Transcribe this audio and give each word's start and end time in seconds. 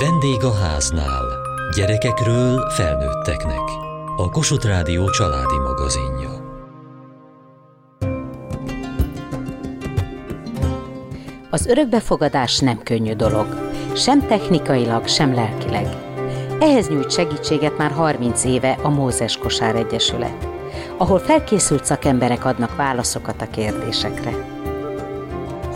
Vendég 0.00 0.44
a 0.44 0.54
háznál. 0.54 1.24
Gyerekekről 1.76 2.70
felnőtteknek. 2.70 3.60
A 4.16 4.30
Kossuth 4.30 4.66
Rádió 4.66 5.10
családi 5.10 5.58
magazinja. 5.58 6.30
Az 11.50 11.66
örökbefogadás 11.66 12.58
nem 12.58 12.82
könnyű 12.82 13.12
dolog, 13.12 13.46
sem 13.94 14.26
technikailag, 14.26 15.08
sem 15.08 15.34
lelkileg. 15.34 15.86
Ehhez 16.60 16.88
nyújt 16.88 17.12
segítséget 17.12 17.78
már 17.78 17.90
30 17.90 18.44
éve 18.44 18.78
a 18.82 18.88
Mózes 18.88 19.36
Kosár 19.36 19.76
Egyesület, 19.76 20.48
ahol 20.96 21.18
felkészült 21.18 21.84
szakemberek 21.84 22.44
adnak 22.44 22.76
válaszokat 22.76 23.42
a 23.42 23.50
kérdésekre. 23.50 24.32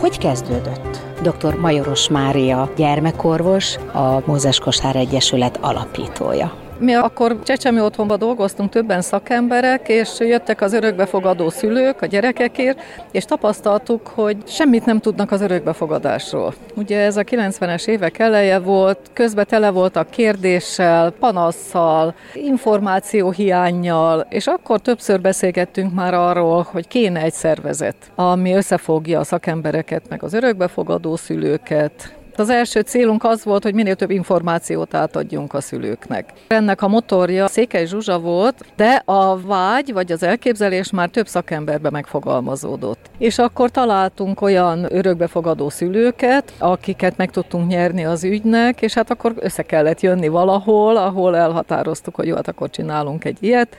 Hogy 0.01 0.19
kezdődött? 0.19 1.12
Dr. 1.23 1.55
Majoros 1.55 2.09
Mária 2.09 2.71
gyermekorvos, 2.77 3.79
a 3.93 4.23
Mózes 4.25 4.59
Kosár 4.59 4.97
Egyesület 4.97 5.59
alapítója. 5.61 6.53
Mi 6.83 6.95
akkor 6.95 7.43
Csecsemi 7.43 7.81
otthonban 7.81 8.19
dolgoztunk 8.19 8.71
többen 8.71 9.01
szakemberek, 9.01 9.89
és 9.89 10.09
jöttek 10.19 10.61
az 10.61 10.73
örökbefogadó 10.73 11.51
szülők 11.51 12.03
a 12.03 12.07
gyerekekért, 12.07 12.81
és 13.11 13.25
tapasztaltuk, 13.25 14.07
hogy 14.07 14.37
semmit 14.47 14.85
nem 14.85 14.99
tudnak 14.99 15.31
az 15.31 15.41
örökbefogadásról. 15.41 16.55
Ugye 16.75 16.99
ez 16.99 17.17
a 17.17 17.23
90-es 17.23 17.87
évek 17.87 18.19
eleje 18.19 18.59
volt, 18.59 18.99
közben 19.13 19.47
tele 19.49 19.71
voltak 19.71 20.11
kérdéssel, 20.11 21.11
panasszal, 21.11 22.15
információhiányjal, 22.35 24.27
és 24.29 24.47
akkor 24.47 24.81
többször 24.81 25.21
beszélgettünk 25.21 25.95
már 25.95 26.15
arról, 26.15 26.67
hogy 26.71 26.89
kéne 26.89 27.21
egy 27.21 27.33
szervezet, 27.33 27.97
ami 28.15 28.53
összefogja 28.53 29.19
a 29.19 29.25
szakembereket, 29.25 30.09
meg 30.09 30.23
az 30.23 30.33
örökbefogadó 30.33 31.17
szülőket, 31.17 32.21
az 32.43 32.51
első 32.51 32.81
célunk 32.81 33.25
az 33.25 33.45
volt, 33.45 33.63
hogy 33.63 33.75
minél 33.75 33.95
több 33.95 34.11
információt 34.11 34.95
átadjunk 34.95 35.55
a 35.55 35.61
szülőknek. 35.61 36.33
Ennek 36.49 36.83
a 36.83 36.89
motorja 36.89 37.49
Székely 37.49 37.87
Zsuzsa 37.87 38.19
volt, 38.19 38.65
de 38.77 39.03
a 39.05 39.41
vágy 39.41 39.93
vagy 39.93 40.13
az 40.13 40.23
elképzelés 40.23 40.91
már 40.91 41.09
több 41.09 41.27
szakemberbe 41.27 41.91
megfogalmazódott. 41.91 43.11
És 43.19 43.39
akkor 43.39 43.71
találtunk 43.71 44.41
olyan 44.41 44.87
örökbefogadó 44.89 45.69
szülőket, 45.69 46.53
akiket 46.59 47.17
meg 47.17 47.31
tudtunk 47.31 47.69
nyerni 47.69 48.05
az 48.05 48.25
ügynek, 48.25 48.83
és 48.83 48.95
hát 48.95 49.11
akkor 49.11 49.35
össze 49.39 49.63
kellett 49.63 50.01
jönni 50.01 50.29
valahol, 50.29 50.97
ahol 50.97 51.37
elhatároztuk, 51.37 52.15
hogy 52.15 52.27
jó, 52.27 52.35
hát 52.35 52.49
akkor 52.49 52.71
csinálunk 52.71 53.25
egy 53.25 53.39
ilyet, 53.41 53.77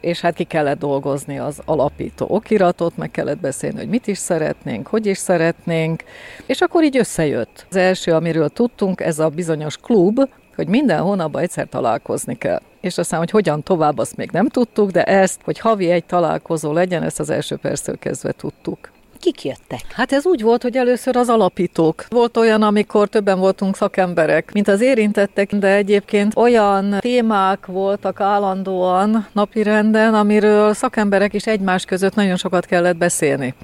és 0.00 0.20
hát 0.20 0.34
ki 0.34 0.44
kellett 0.44 0.78
dolgozni 0.78 1.38
az 1.38 1.60
alapító 1.64 2.26
okiratot, 2.28 2.96
meg 2.96 3.10
kellett 3.10 3.40
beszélni, 3.40 3.78
hogy 3.78 3.88
mit 3.88 4.06
is 4.06 4.18
szeretnénk, 4.18 4.86
hogy 4.86 5.06
is 5.06 5.18
szeretnénk, 5.18 6.04
és 6.46 6.60
akkor 6.60 6.84
így 6.84 6.96
összejött. 6.96 7.66
Az 7.70 7.76
első, 7.76 8.12
amiről 8.12 8.48
tudtunk, 8.48 9.00
ez 9.00 9.18
a 9.18 9.28
bizonyos 9.28 9.76
klub, 9.76 10.20
hogy 10.56 10.68
minden 10.68 11.00
hónapban 11.00 11.42
egyszer 11.42 11.68
találkozni 11.68 12.38
kell. 12.38 12.60
És 12.80 12.98
aztán, 12.98 13.18
hogy 13.18 13.30
hogyan 13.30 13.62
tovább, 13.62 13.98
azt 13.98 14.16
még 14.16 14.30
nem 14.30 14.48
tudtuk, 14.48 14.90
de 14.90 15.04
ezt, 15.04 15.40
hogy 15.44 15.58
havi 15.58 15.90
egy 15.90 16.04
találkozó 16.04 16.72
legyen, 16.72 17.02
ezt 17.02 17.20
az 17.20 17.30
első 17.30 17.56
perctől 17.56 17.98
kezdve 17.98 18.32
tudtuk. 18.32 18.90
Kik 19.20 19.44
jöttek? 19.44 19.80
Hát 19.92 20.12
ez 20.12 20.26
úgy 20.26 20.42
volt, 20.42 20.62
hogy 20.62 20.76
először 20.76 21.16
az 21.16 21.28
alapítók. 21.28 22.04
Volt 22.08 22.36
olyan, 22.36 22.62
amikor 22.62 23.08
többen 23.08 23.38
voltunk 23.38 23.76
szakemberek, 23.76 24.52
mint 24.52 24.68
az 24.68 24.80
érintettek, 24.80 25.54
de 25.54 25.74
egyébként 25.74 26.36
olyan 26.36 26.96
témák 26.98 27.66
voltak 27.66 28.20
állandóan 28.20 29.26
napirenden, 29.32 30.14
amiről 30.14 30.74
szakemberek 30.74 31.34
is 31.34 31.46
egymás 31.46 31.84
között 31.84 32.14
nagyon 32.14 32.36
sokat 32.36 32.66
kellett 32.66 32.96
beszélni. 32.96 33.54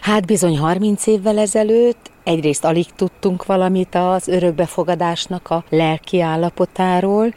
Hát 0.00 0.26
bizony 0.26 0.58
30 0.58 1.06
évvel 1.06 1.38
ezelőtt 1.38 2.12
Egyrészt 2.24 2.64
alig 2.64 2.86
tudtunk 2.96 3.46
valamit 3.46 3.94
az 3.94 4.28
örökbefogadásnak 4.28 5.50
a 5.50 5.64
lelki 5.68 6.20
állapotáról, 6.20 7.34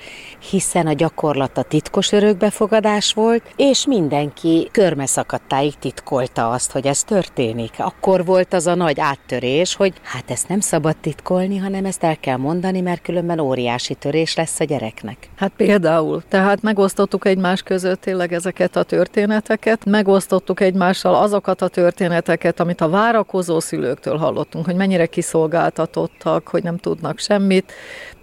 hiszen 0.49 0.87
a 0.87 0.93
gyakorlata 0.93 1.61
titkos 1.61 2.11
örökbefogadás 2.11 3.13
volt, 3.13 3.43
és 3.55 3.85
mindenki 3.85 4.69
körmeszakadtáig 4.71 5.73
titkolta 5.75 6.49
azt, 6.49 6.71
hogy 6.71 6.87
ez 6.87 7.03
történik. 7.03 7.73
Akkor 7.77 8.25
volt 8.25 8.53
az 8.53 8.67
a 8.67 8.75
nagy 8.75 8.99
áttörés, 8.99 9.75
hogy 9.75 9.93
hát 10.01 10.31
ezt 10.31 10.47
nem 10.47 10.59
szabad 10.59 10.97
titkolni, 10.97 11.57
hanem 11.57 11.85
ezt 11.85 12.03
el 12.03 12.17
kell 12.17 12.37
mondani, 12.37 12.81
mert 12.81 13.01
különben 13.01 13.39
óriási 13.39 13.93
törés 13.93 14.35
lesz 14.35 14.59
a 14.59 14.63
gyereknek. 14.63 15.29
Hát 15.35 15.51
például, 15.57 16.23
tehát 16.27 16.61
megosztottuk 16.61 17.25
egymás 17.25 17.61
között 17.61 18.01
tényleg 18.01 18.33
ezeket 18.33 18.75
a 18.75 18.83
történeteket, 18.83 19.85
megosztottuk 19.85 20.59
egymással 20.59 21.15
azokat 21.15 21.61
a 21.61 21.67
történeteket, 21.67 22.59
amit 22.59 22.81
a 22.81 22.89
várakozó 22.89 23.59
szülőktől 23.59 24.17
hallottunk, 24.17 24.65
hogy 24.65 24.75
mennyire 24.77 25.05
kiszolgáltatottak, 25.05 26.47
hogy 26.47 26.63
nem 26.63 26.77
tudnak 26.77 27.19
semmit. 27.19 27.71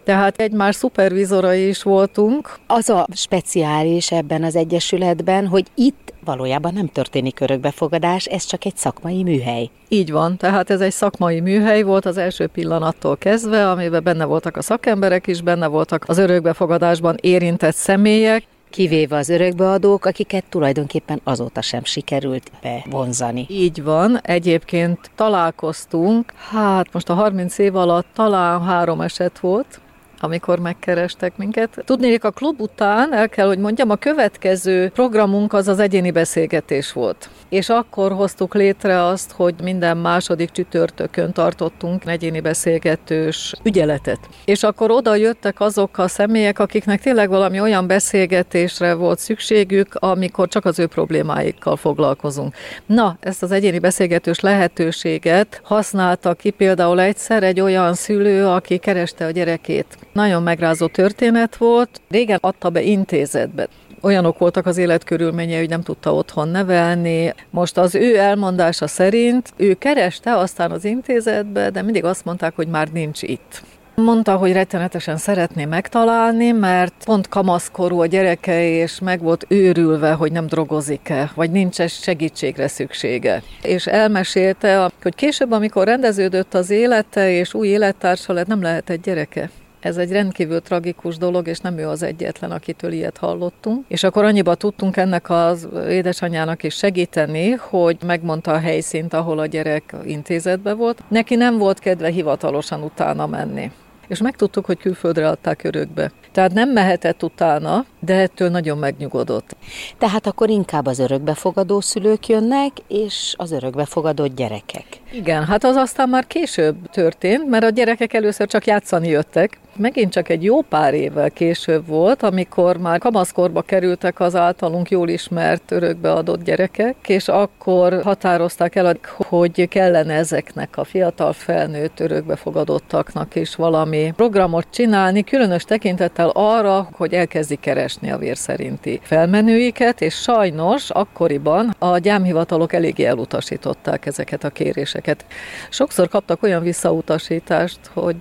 Tehát 0.04 0.41
egymás 0.41 0.75
szupervizorai 0.75 1.69
is 1.69 1.82
voltunk. 1.82 2.59
Az 2.66 2.88
a 2.88 3.06
speciális 3.12 4.10
ebben 4.10 4.42
az 4.44 4.56
egyesületben, 4.56 5.47
hogy 5.47 5.66
itt 5.75 6.12
valójában 6.25 6.72
nem 6.72 6.87
történik 6.87 7.41
örökbefogadás, 7.41 8.25
ez 8.25 8.44
csak 8.44 8.64
egy 8.64 8.76
szakmai 8.76 9.22
műhely. 9.22 9.70
Így 9.88 10.10
van, 10.10 10.37
tehát 10.37 10.70
ez 10.70 10.81
egy 10.81 10.93
szakmai 10.93 11.41
műhely 11.41 11.82
volt 11.82 12.06
az 12.06 12.16
első 12.16 12.47
pillanattól 12.47 13.16
kezdve, 13.16 13.70
amiben 13.70 14.03
benne 14.03 14.25
voltak 14.25 14.56
a 14.56 14.62
szakemberek 14.62 15.26
is, 15.26 15.43
benne 15.43 15.66
voltak 15.66 16.04
az 16.06 16.19
örökbefogadásban 16.19 17.16
érintett 17.20 17.75
személyek, 17.75 18.44
kivéve 18.75 19.17
az 19.17 19.29
örökbeadók, 19.29 20.05
akiket 20.05 20.45
tulajdonképpen 20.49 21.21
azóta 21.25 21.62
sem 21.62 21.85
sikerült 21.85 22.51
bevonzani. 22.62 23.47
Így 23.49 23.83
van, 23.83 24.19
egyébként 24.23 25.11
találkoztunk, 25.15 26.33
hát 26.51 26.93
most 26.93 27.09
a 27.09 27.15
30 27.15 27.59
év 27.59 27.77
alatt 27.77 28.07
talán 28.15 28.62
három 28.62 29.01
eset 29.01 29.39
volt, 29.39 29.81
amikor 30.20 30.58
megkerestek 30.58 31.36
minket. 31.36 31.82
Tudnék, 31.84 32.25
a 32.25 32.30
klub 32.30 32.60
után 32.60 33.14
el 33.14 33.28
kell, 33.28 33.47
hogy 33.47 33.58
mondjam, 33.58 33.91
a 33.91 33.97
következő 33.97 34.88
programunk 34.88 35.52
az 35.52 35.69
az 35.69 35.78
egyéni 35.78 36.10
beszélgetés 36.10 36.92
volt. 36.92 37.28
És 37.48 37.69
akkor 37.69 38.12
hoztuk 38.12 38.54
létre 38.54 39.04
azt, 39.04 39.32
hogy 39.32 39.54
minden 39.62 39.97
második 39.97 40.50
csütörtökön 40.50 41.32
tartottunk 41.32 42.06
egyéni 42.06 42.41
beszélgetős 42.41 43.54
ügyeletet. 43.62 44.19
És 44.44 44.62
akkor 44.62 44.91
oda 44.91 45.14
jöttek 45.14 45.60
azok 45.60 45.98
a 45.98 46.08
személyek, 46.08 46.58
akiknek 46.58 47.00
tényleg 47.00 47.28
valami 47.28 47.60
olyan 47.60 47.86
beszélgetésre 47.86 48.94
volt 48.94 49.19
szükségük, 49.19 49.94
amikor 49.94 50.48
csak 50.48 50.64
az 50.64 50.78
ő 50.78 50.86
problémáikkal 50.86 51.76
foglalkozunk. 51.76 52.54
Na, 52.86 53.16
ezt 53.20 53.42
az 53.42 53.50
egyéni 53.50 53.78
beszélgetős 53.78 54.41
lehetőséget 54.41 55.60
használta 55.64 56.34
ki 56.34 56.50
például 56.50 57.00
egyszer 57.00 57.42
egy 57.42 57.60
olyan 57.60 57.94
szülő, 57.94 58.46
aki 58.46 58.78
kereste 58.78 59.25
a 59.26 59.31
gyerekét. 59.31 59.86
Nagyon 60.14 60.42
megrázó 60.42 60.86
történet 60.86 61.56
volt. 61.56 62.00
Régen 62.10 62.38
adta 62.41 62.70
be 62.70 62.82
intézetbe 62.82 63.69
olyanok 64.04 64.38
voltak 64.38 64.66
az 64.66 64.76
életkörülményei, 64.76 65.58
hogy 65.58 65.69
nem 65.69 65.82
tudta 65.82 66.14
otthon 66.14 66.48
nevelni. 66.48 67.34
Most 67.50 67.78
az 67.78 67.94
ő 67.94 68.19
elmondása 68.19 68.86
szerint 68.86 69.52
ő 69.56 69.75
kereste 69.75 70.36
aztán 70.36 70.70
az 70.70 70.84
intézetbe, 70.84 71.70
de 71.70 71.82
mindig 71.82 72.04
azt 72.04 72.25
mondták, 72.25 72.54
hogy 72.56 72.69
már 72.69 72.88
nincs 72.88 73.22
itt. 73.22 73.62
Mondta, 73.97 74.36
hogy 74.36 74.52
rettenetesen 74.52 75.16
szeretné 75.16 75.64
megtalálni, 75.64 76.50
mert 76.50 76.94
pont 77.04 77.28
kamaszkorú 77.28 78.00
a 78.00 78.06
gyereke, 78.06 78.69
és 78.69 79.00
meg 79.00 79.20
volt 79.22 79.46
őrülve, 79.48 80.12
hogy 80.12 80.32
nem 80.32 80.46
drogozik-e, 80.46 81.31
vagy 81.34 81.50
nincs 81.50 81.81
-e 81.81 81.86
segítségre 81.86 82.69
szüksége. 82.69 83.42
És 83.62 83.86
elmesélte, 83.86 84.91
hogy 85.02 85.14
később, 85.14 85.52
amikor 85.52 85.86
rendeződött 85.86 86.54
az 86.54 86.70
élete, 86.70 87.31
és 87.31 87.54
új 87.54 87.69
élettársa 87.69 88.32
lett, 88.32 88.46
nem 88.46 88.62
lehet 88.62 88.91
egy 88.91 89.00
gyereke. 89.00 89.50
Ez 89.84 89.97
egy 89.97 90.12
rendkívül 90.12 90.61
tragikus 90.61 91.17
dolog, 91.17 91.49
és 91.49 91.59
nem 91.59 91.78
ő 91.78 91.89
az 91.89 92.03
egyetlen, 92.03 92.50
akitől 92.50 92.93
ilyet 92.93 93.17
hallottunk. 93.17 93.84
És 93.89 94.03
akkor 94.03 94.25
annyiba 94.25 94.55
tudtunk 94.55 94.97
ennek 94.97 95.31
az 95.31 95.69
édesanyjának 95.89 96.62
is 96.62 96.75
segíteni, 96.75 97.50
hogy 97.50 97.97
megmondta 98.06 98.53
a 98.53 98.59
helyszínt, 98.59 99.15
ahol 99.15 99.39
a 99.39 99.47
gyerek 99.47 99.94
intézetbe 100.05 100.75
volt. 100.75 101.03
Neki 101.09 101.34
nem 101.34 101.59
volt 101.59 101.78
kedve 101.78 102.09
hivatalosan 102.09 102.83
utána 102.83 103.27
menni 103.27 103.71
és 104.08 104.20
megtudtuk, 104.20 104.64
hogy 104.64 104.79
külföldre 104.79 105.29
adták 105.29 105.64
örökbe. 105.64 106.12
Tehát 106.32 106.53
nem 106.53 106.70
mehetett 106.70 107.23
utána, 107.23 107.85
de 108.00 108.14
ettől 108.14 108.49
nagyon 108.49 108.79
megnyugodott. 108.79 109.56
Tehát 109.99 110.26
akkor 110.26 110.50
inkább 110.50 110.87
az 110.87 110.99
örökbefogadó 110.99 111.81
szülők 111.81 112.29
jönnek, 112.29 112.70
és 112.88 113.35
az 113.37 113.53
örökbefogadott 113.53 114.35
gyerekek. 114.35 114.87
Igen, 115.12 115.44
hát 115.44 115.64
az 115.64 115.76
aztán 115.76 116.08
már 116.08 116.26
később 116.26 116.76
történt, 116.91 117.49
mert 117.49 117.64
a 117.64 117.69
gyerekek 117.69 118.12
először 118.12 118.47
csak 118.47 118.67
játszani 118.67 119.08
jöttek, 119.08 119.58
megint 119.76 120.12
csak 120.12 120.29
egy 120.29 120.44
jó 120.44 120.62
pár 120.62 120.94
évvel 120.94 121.31
később 121.31 121.87
volt, 121.87 122.23
amikor 122.23 122.76
már 122.76 122.99
kamaszkorba 122.99 123.62
kerültek 123.62 124.21
az 124.21 124.37
általunk 124.37 124.91
jól 124.91 125.09
ismert 125.09 125.71
örökbeadott 125.71 126.44
gyerekek, 126.44 126.97
és 127.06 127.29
akkor 127.29 128.03
határozták 128.03 128.75
el, 128.75 128.97
hogy 129.17 129.69
kellene 129.69 130.15
ezeknek 130.15 130.76
a 130.76 130.85
fiatal 130.85 131.32
felnőtt 131.32 132.00
örökbefogadottaknak 132.00 133.35
is 133.35 133.55
valami 133.55 134.12
programot 134.17 134.67
csinálni, 134.71 135.25
különös 135.25 135.65
tekintettel 135.65 136.29
arra, 136.29 136.88
hogy 136.93 137.12
elkezdik 137.12 137.61
keresni 137.61 138.11
a 138.11 138.19
vér 138.19 138.37
szerinti 138.37 139.00
felmenőiket, 139.03 140.00
és 140.00 140.15
sajnos 140.15 140.91
akkoriban 140.91 141.75
a 141.79 141.99
gyámhivatalok 141.99 142.73
eléggé 142.73 143.05
elutasították 143.05 144.06
ezeket 144.06 144.44
a 144.44 144.50
kéréseket. 144.50 145.25
Sokszor 145.69 146.09
kaptak 146.09 146.43
olyan 146.43 146.62
visszautasítást, 146.62 147.79
hogy 147.93 148.17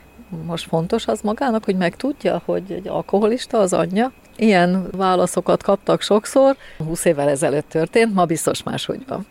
most 0.46 0.68
fontos 0.68 1.08
az 1.08 1.22
magának, 1.22 1.66
hogy 1.66 1.76
megtudja, 1.76 2.42
hogy 2.46 2.72
egy 2.72 2.88
alkoholista 2.88 3.60
az 3.60 3.74
anyja? 3.74 4.12
Ilyen 4.38 4.88
válaszokat 4.92 5.64
kaptak 5.64 6.02
sokszor. 6.02 6.56
20 6.88 7.06
évvel 7.06 7.30
ezelőtt 7.30 7.70
történt, 7.70 8.14
ma 8.14 8.26
biztos 8.26 8.64
máshogy 8.64 9.04
van. 9.08 9.26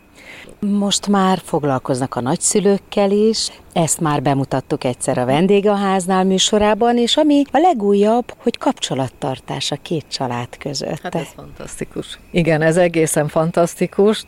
Most 0.59 1.07
már 1.07 1.41
foglalkoznak 1.43 2.15
a 2.15 2.21
nagyszülőkkel 2.21 3.11
is, 3.11 3.51
ezt 3.73 3.99
már 3.99 4.21
bemutattuk 4.21 4.83
egyszer 4.83 5.17
a 5.17 5.25
vendégháznál 5.25 6.23
műsorában, 6.23 6.97
és 6.97 7.17
ami 7.17 7.43
a 7.51 7.57
legújabb, 7.57 8.33
hogy 8.37 8.57
kapcsolattartás 8.57 9.71
a 9.71 9.77
két 9.81 10.05
család 10.09 10.57
között. 10.57 10.99
Hát 11.01 11.15
ez 11.15 11.27
fantasztikus. 11.35 12.19
Igen, 12.31 12.61
ez 12.61 12.77
egészen 12.77 13.27
fantasztikus. 13.27 14.25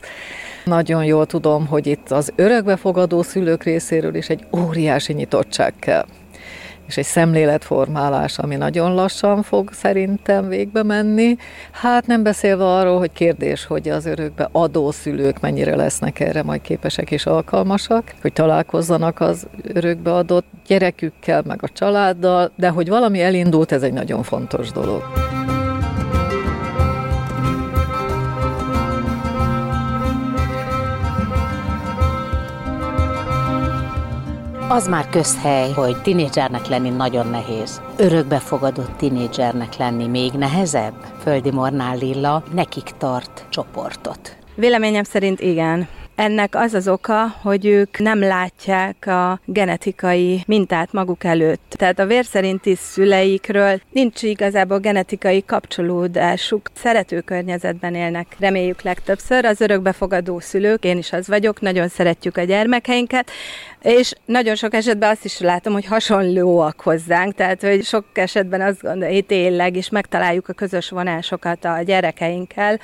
Nagyon 0.65 1.05
jól 1.05 1.25
tudom, 1.25 1.67
hogy 1.67 1.87
itt 1.87 2.11
az 2.11 2.33
örökbefogadó 2.35 3.21
szülők 3.21 3.63
részéről 3.63 4.15
is 4.15 4.29
egy 4.29 4.45
óriási 4.57 5.13
nyitottság 5.13 5.73
kell 5.79 6.05
és 6.87 6.97
egy 6.97 7.05
szemléletformálás, 7.05 8.37
ami 8.37 8.55
nagyon 8.55 8.93
lassan 8.93 9.43
fog 9.43 9.69
szerintem 9.73 10.47
végbe 10.47 10.83
menni. 10.83 11.37
Hát 11.71 12.07
nem 12.07 12.23
beszélve 12.23 12.65
arról, 12.65 12.97
hogy 12.97 13.11
kérdés, 13.11 13.65
hogy 13.65 13.89
az 13.89 14.05
örökbe 14.05 14.49
adó 14.51 14.91
szülők 14.91 15.39
mennyire 15.39 15.75
lesznek 15.75 16.19
erre 16.19 16.43
majd 16.43 16.61
képesek 16.61 17.11
és 17.11 17.25
alkalmasak, 17.25 18.13
hogy 18.21 18.33
találkozzanak 18.33 19.19
az 19.19 19.47
örökbe 19.63 20.13
adott 20.13 20.45
gyerekükkel, 20.67 21.43
meg 21.45 21.59
a 21.61 21.69
családdal, 21.69 22.51
de 22.55 22.69
hogy 22.69 22.89
valami 22.89 23.21
elindult, 23.21 23.71
ez 23.71 23.83
egy 23.83 23.93
nagyon 23.93 24.23
fontos 24.23 24.71
dolog. 24.71 25.03
Az 34.69 34.87
már 34.87 35.09
közhely, 35.09 35.71
hogy 35.71 36.01
tinédzsernek 36.01 36.67
lenni 36.67 36.89
nagyon 36.89 37.27
nehéz. 37.27 37.81
Örökbefogadott 37.97 38.97
tinédzsernek 38.97 39.75
lenni 39.75 40.07
még 40.07 40.31
nehezebb? 40.31 40.93
Földi 41.21 41.51
Mornál 41.51 41.97
Lilla 41.97 42.43
nekik 42.53 42.89
tart 42.97 43.45
csoportot. 43.49 44.37
Véleményem 44.55 45.03
szerint 45.03 45.39
igen. 45.39 45.87
Ennek 46.15 46.55
az 46.55 46.73
az 46.73 46.87
oka, 46.87 47.27
hogy 47.41 47.65
ők 47.65 47.99
nem 47.99 48.19
látják 48.19 49.07
a 49.07 49.39
genetikai 49.45 50.43
mintát 50.47 50.93
maguk 50.93 51.23
előtt. 51.23 51.73
Tehát 51.77 51.99
a 51.99 52.05
vérszerinti 52.05 52.75
szüleikről 52.75 53.81
nincs 53.91 54.21
igazából 54.21 54.79
genetikai 54.79 55.43
kapcsolódásuk. 55.45 56.69
Szerető 56.73 57.21
környezetben 57.21 57.95
élnek, 57.95 58.35
reméljük 58.39 58.81
legtöbbször. 58.81 59.45
Az 59.45 59.61
örökbefogadó 59.61 60.39
szülők, 60.39 60.83
én 60.83 60.97
is 60.97 61.11
az 61.11 61.27
vagyok, 61.27 61.61
nagyon 61.61 61.87
szeretjük 61.87 62.37
a 62.37 62.43
gyermekeinket, 62.43 63.31
és 63.81 64.13
nagyon 64.25 64.55
sok 64.55 64.73
esetben 64.73 65.09
azt 65.09 65.25
is 65.25 65.39
látom, 65.39 65.73
hogy 65.73 65.85
hasonlóak 65.85 66.81
hozzánk, 66.81 67.35
tehát 67.35 67.61
hogy 67.61 67.83
sok 67.83 68.05
esetben 68.13 68.61
azt 68.61 68.81
gondolja, 68.81 69.13
hogy 69.13 69.25
tényleg, 69.25 69.75
és 69.75 69.89
megtaláljuk 69.89 70.49
a 70.49 70.53
közös 70.53 70.89
vonásokat 70.89 71.65
a 71.65 71.81
gyerekeinkkel, 71.85 72.79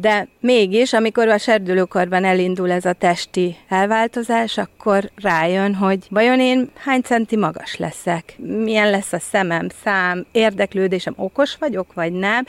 de 0.00 0.28
mégis, 0.40 0.92
amikor 0.92 1.28
a 1.28 1.38
serdülőkorban 1.38 2.24
elindul 2.24 2.70
ez 2.70 2.84
a 2.84 2.92
testi 2.92 3.56
elváltozás, 3.68 4.58
akkor 4.58 5.10
rájön, 5.16 5.74
hogy 5.74 6.06
vajon 6.10 6.40
én 6.40 6.70
hány 6.76 7.00
centi 7.00 7.36
magas 7.36 7.76
leszek, 7.76 8.34
milyen 8.38 8.90
lesz 8.90 9.12
a 9.12 9.18
szemem, 9.18 9.68
szám, 9.82 10.26
érdeklődésem, 10.32 11.14
okos 11.16 11.56
vagyok, 11.56 11.92
vagy 11.94 12.12
nem, 12.12 12.44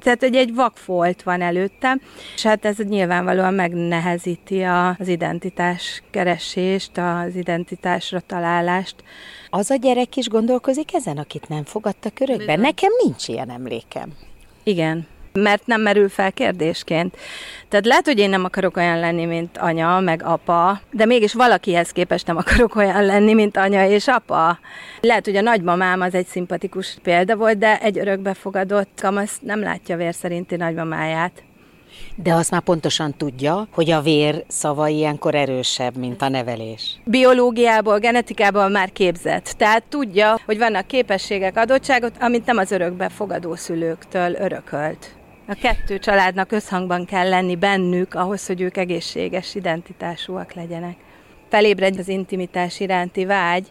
tehát, 0.00 0.20
hogy 0.20 0.36
egy 0.36 0.54
vakfolt 0.54 1.22
van 1.22 1.40
előttem, 1.40 2.00
és 2.34 2.42
hát 2.42 2.64
ez 2.64 2.76
nyilvánvalóan 2.76 3.54
megnehezíti 3.54 4.62
az 4.62 5.08
identitás 5.08 6.02
keresést, 6.10 6.98
az 6.98 7.34
identitásra 7.34 8.20
találást. 8.20 8.94
Az 9.50 9.70
a 9.70 9.76
gyerek 9.76 10.16
is 10.16 10.28
gondolkozik 10.28 10.94
ezen, 10.94 11.18
akit 11.18 11.48
nem 11.48 11.64
fogadtak 11.64 12.20
örökbe? 12.20 12.56
Nekem 12.56 12.90
nincs 13.04 13.28
ilyen 13.28 13.50
emlékem. 13.50 14.12
Igen, 14.62 15.06
mert 15.38 15.66
nem 15.66 15.80
merül 15.80 16.08
fel 16.08 16.32
kérdésként. 16.32 17.16
Tehát 17.68 17.86
lehet, 17.86 18.04
hogy 18.04 18.18
én 18.18 18.30
nem 18.30 18.44
akarok 18.44 18.76
olyan 18.76 18.98
lenni, 18.98 19.24
mint 19.24 19.58
anya, 19.58 20.00
meg 20.00 20.22
apa, 20.24 20.80
de 20.90 21.04
mégis 21.06 21.34
valakihez 21.34 21.90
képest 21.90 22.26
nem 22.26 22.36
akarok 22.36 22.76
olyan 22.76 23.04
lenni, 23.04 23.34
mint 23.34 23.56
anya 23.56 23.88
és 23.88 24.08
apa. 24.08 24.58
Lehet, 25.00 25.24
hogy 25.24 25.36
a 25.36 25.40
nagymamám 25.40 26.00
az 26.00 26.14
egy 26.14 26.26
szimpatikus 26.26 26.96
példa 27.02 27.36
volt, 27.36 27.58
de 27.58 27.80
egy 27.80 27.98
örökbefogadott 27.98 29.00
kamasz 29.00 29.38
nem 29.40 29.60
látja 29.60 29.96
vér 29.96 30.14
szerinti 30.14 30.56
nagymamáját. 30.56 31.42
De 32.16 32.34
azt 32.34 32.50
már 32.50 32.60
pontosan 32.60 33.14
tudja, 33.16 33.68
hogy 33.72 33.90
a 33.90 34.00
vér 34.00 34.44
szava 34.48 34.88
ilyenkor 34.88 35.34
erősebb, 35.34 35.96
mint 35.96 36.22
a 36.22 36.28
nevelés. 36.28 37.00
Biológiából, 37.04 37.98
genetikából 37.98 38.68
már 38.68 38.92
képzett. 38.92 39.54
Tehát 39.56 39.82
tudja, 39.88 40.40
hogy 40.44 40.58
vannak 40.58 40.86
képességek, 40.86 41.56
adottságok, 41.56 42.12
amit 42.20 42.46
nem 42.46 42.56
az 42.56 42.70
örökbefogadó 42.70 43.54
szülőktől 43.54 44.34
örökölt. 44.34 45.17
A 45.50 45.54
kettő 45.54 45.98
családnak 45.98 46.52
összhangban 46.52 47.04
kell 47.04 47.28
lenni 47.28 47.56
bennük 47.56 48.14
ahhoz, 48.14 48.46
hogy 48.46 48.60
ők 48.60 48.76
egészséges 48.76 49.54
identitásúak 49.54 50.52
legyenek. 50.52 50.96
Felébred 51.48 51.98
az 51.98 52.08
intimitás 52.08 52.80
iránti 52.80 53.24
vágy, 53.24 53.66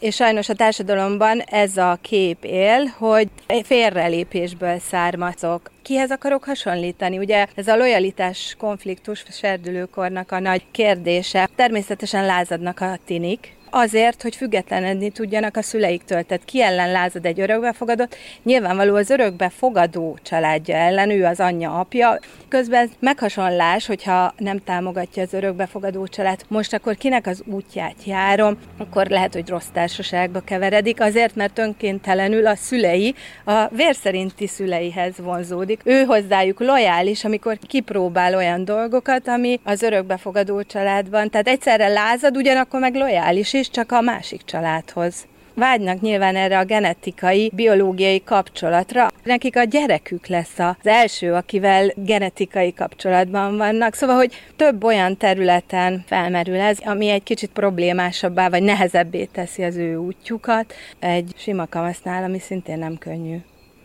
és 0.00 0.14
sajnos 0.14 0.48
a 0.48 0.54
társadalomban 0.54 1.40
ez 1.40 1.76
a 1.76 1.98
kép 2.00 2.44
él, 2.44 2.84
hogy 2.84 3.28
félrelépésből 3.64 4.78
származok. 4.78 5.70
Kihez 5.82 6.10
akarok 6.10 6.44
hasonlítani? 6.44 7.18
Ugye 7.18 7.46
ez 7.54 7.68
a 7.68 7.76
lojalitás 7.76 8.54
konfliktus 8.58 9.24
serdülőkornak 9.30 10.32
a 10.32 10.38
nagy 10.40 10.64
kérdése. 10.70 11.48
Természetesen 11.56 12.26
lázadnak 12.26 12.80
a 12.80 12.98
tinik, 13.04 13.56
azért, 13.74 14.22
hogy 14.22 14.36
függetlenedni 14.36 15.10
tudjanak 15.10 15.56
a 15.56 15.62
szüleiktől. 15.62 16.22
Tehát 16.22 16.44
ki 16.44 16.62
ellen 16.62 16.90
lázad 16.90 17.26
egy 17.26 17.40
örökbefogadott? 17.40 18.16
Nyilvánvaló 18.42 18.94
az 18.94 19.10
örökbefogadó 19.10 20.18
családja 20.22 20.76
ellen, 20.76 21.10
ő 21.10 21.24
az 21.24 21.40
anyja, 21.40 21.78
apja. 21.78 22.18
Közben 22.48 22.90
meghasonlás, 22.98 23.86
hogyha 23.86 24.34
nem 24.36 24.64
támogatja 24.64 25.22
az 25.22 25.32
örökbefogadó 25.32 26.06
család, 26.06 26.40
most 26.48 26.72
akkor 26.72 26.96
kinek 26.96 27.26
az 27.26 27.42
útját 27.46 28.04
járom, 28.04 28.56
akkor 28.78 29.06
lehet, 29.06 29.32
hogy 29.32 29.48
rossz 29.48 29.68
társaságba 29.72 30.40
keveredik, 30.40 31.00
azért, 31.00 31.34
mert 31.34 31.58
önkéntelenül 31.58 32.46
a 32.46 32.54
szülei, 32.54 33.14
a 33.44 33.68
vérszerinti 33.68 34.46
szüleihez 34.46 35.14
vonzódik. 35.16 35.80
Ő 35.84 36.04
hozzájuk 36.04 36.60
lojális, 36.60 37.24
amikor 37.24 37.58
kipróbál 37.66 38.34
olyan 38.34 38.64
dolgokat, 38.64 39.28
ami 39.28 39.60
az 39.64 39.82
örökbefogadó 39.82 40.62
családban, 40.62 41.30
tehát 41.30 41.48
egyszerre 41.48 41.88
lázad, 41.88 42.36
ugyanakkor 42.36 42.80
meg 42.80 42.94
lojális 42.94 43.52
is, 43.62 43.70
csak 43.70 43.92
a 43.92 44.00
másik 44.00 44.44
családhoz. 44.44 45.26
Vágynak 45.54 46.00
nyilván 46.00 46.36
erre 46.36 46.58
a 46.58 46.64
genetikai, 46.64 47.50
biológiai 47.54 48.22
kapcsolatra. 48.22 49.10
Nekik 49.24 49.56
a 49.56 49.64
gyerekük 49.64 50.26
lesz 50.26 50.58
az 50.58 50.74
első, 50.86 51.32
akivel 51.32 51.92
genetikai 51.96 52.72
kapcsolatban 52.72 53.56
vannak. 53.56 53.94
Szóval, 53.94 54.16
hogy 54.16 54.32
több 54.56 54.84
olyan 54.84 55.16
területen 55.16 56.04
felmerül 56.06 56.60
ez, 56.60 56.78
ami 56.84 57.08
egy 57.08 57.22
kicsit 57.22 57.50
problémásabbá, 57.50 58.48
vagy 58.48 58.62
nehezebbé 58.62 59.24
teszi 59.24 59.62
az 59.62 59.76
ő 59.76 59.96
útjukat 59.96 60.74
egy 60.98 61.32
sima 61.36 61.66
kamasznál, 61.66 62.24
ami 62.24 62.38
szintén 62.38 62.78
nem 62.78 62.98
könnyű. 62.98 63.36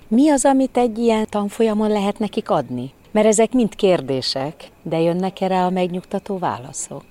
Mi 0.07 0.29
az, 0.29 0.46
amit 0.46 0.77
egy 0.77 0.98
ilyen 0.98 1.25
tanfolyamon 1.29 1.89
lehet 1.89 2.19
nekik 2.19 2.50
adni? 2.50 2.91
Mert 3.12 3.27
ezek 3.27 3.51
mind 3.51 3.75
kérdések, 3.75 4.53
de 4.84 5.00
jönnek 5.00 5.41
erre 5.41 5.63
a 5.63 5.69
megnyugtató 5.69 6.38
válaszok. 6.38 7.03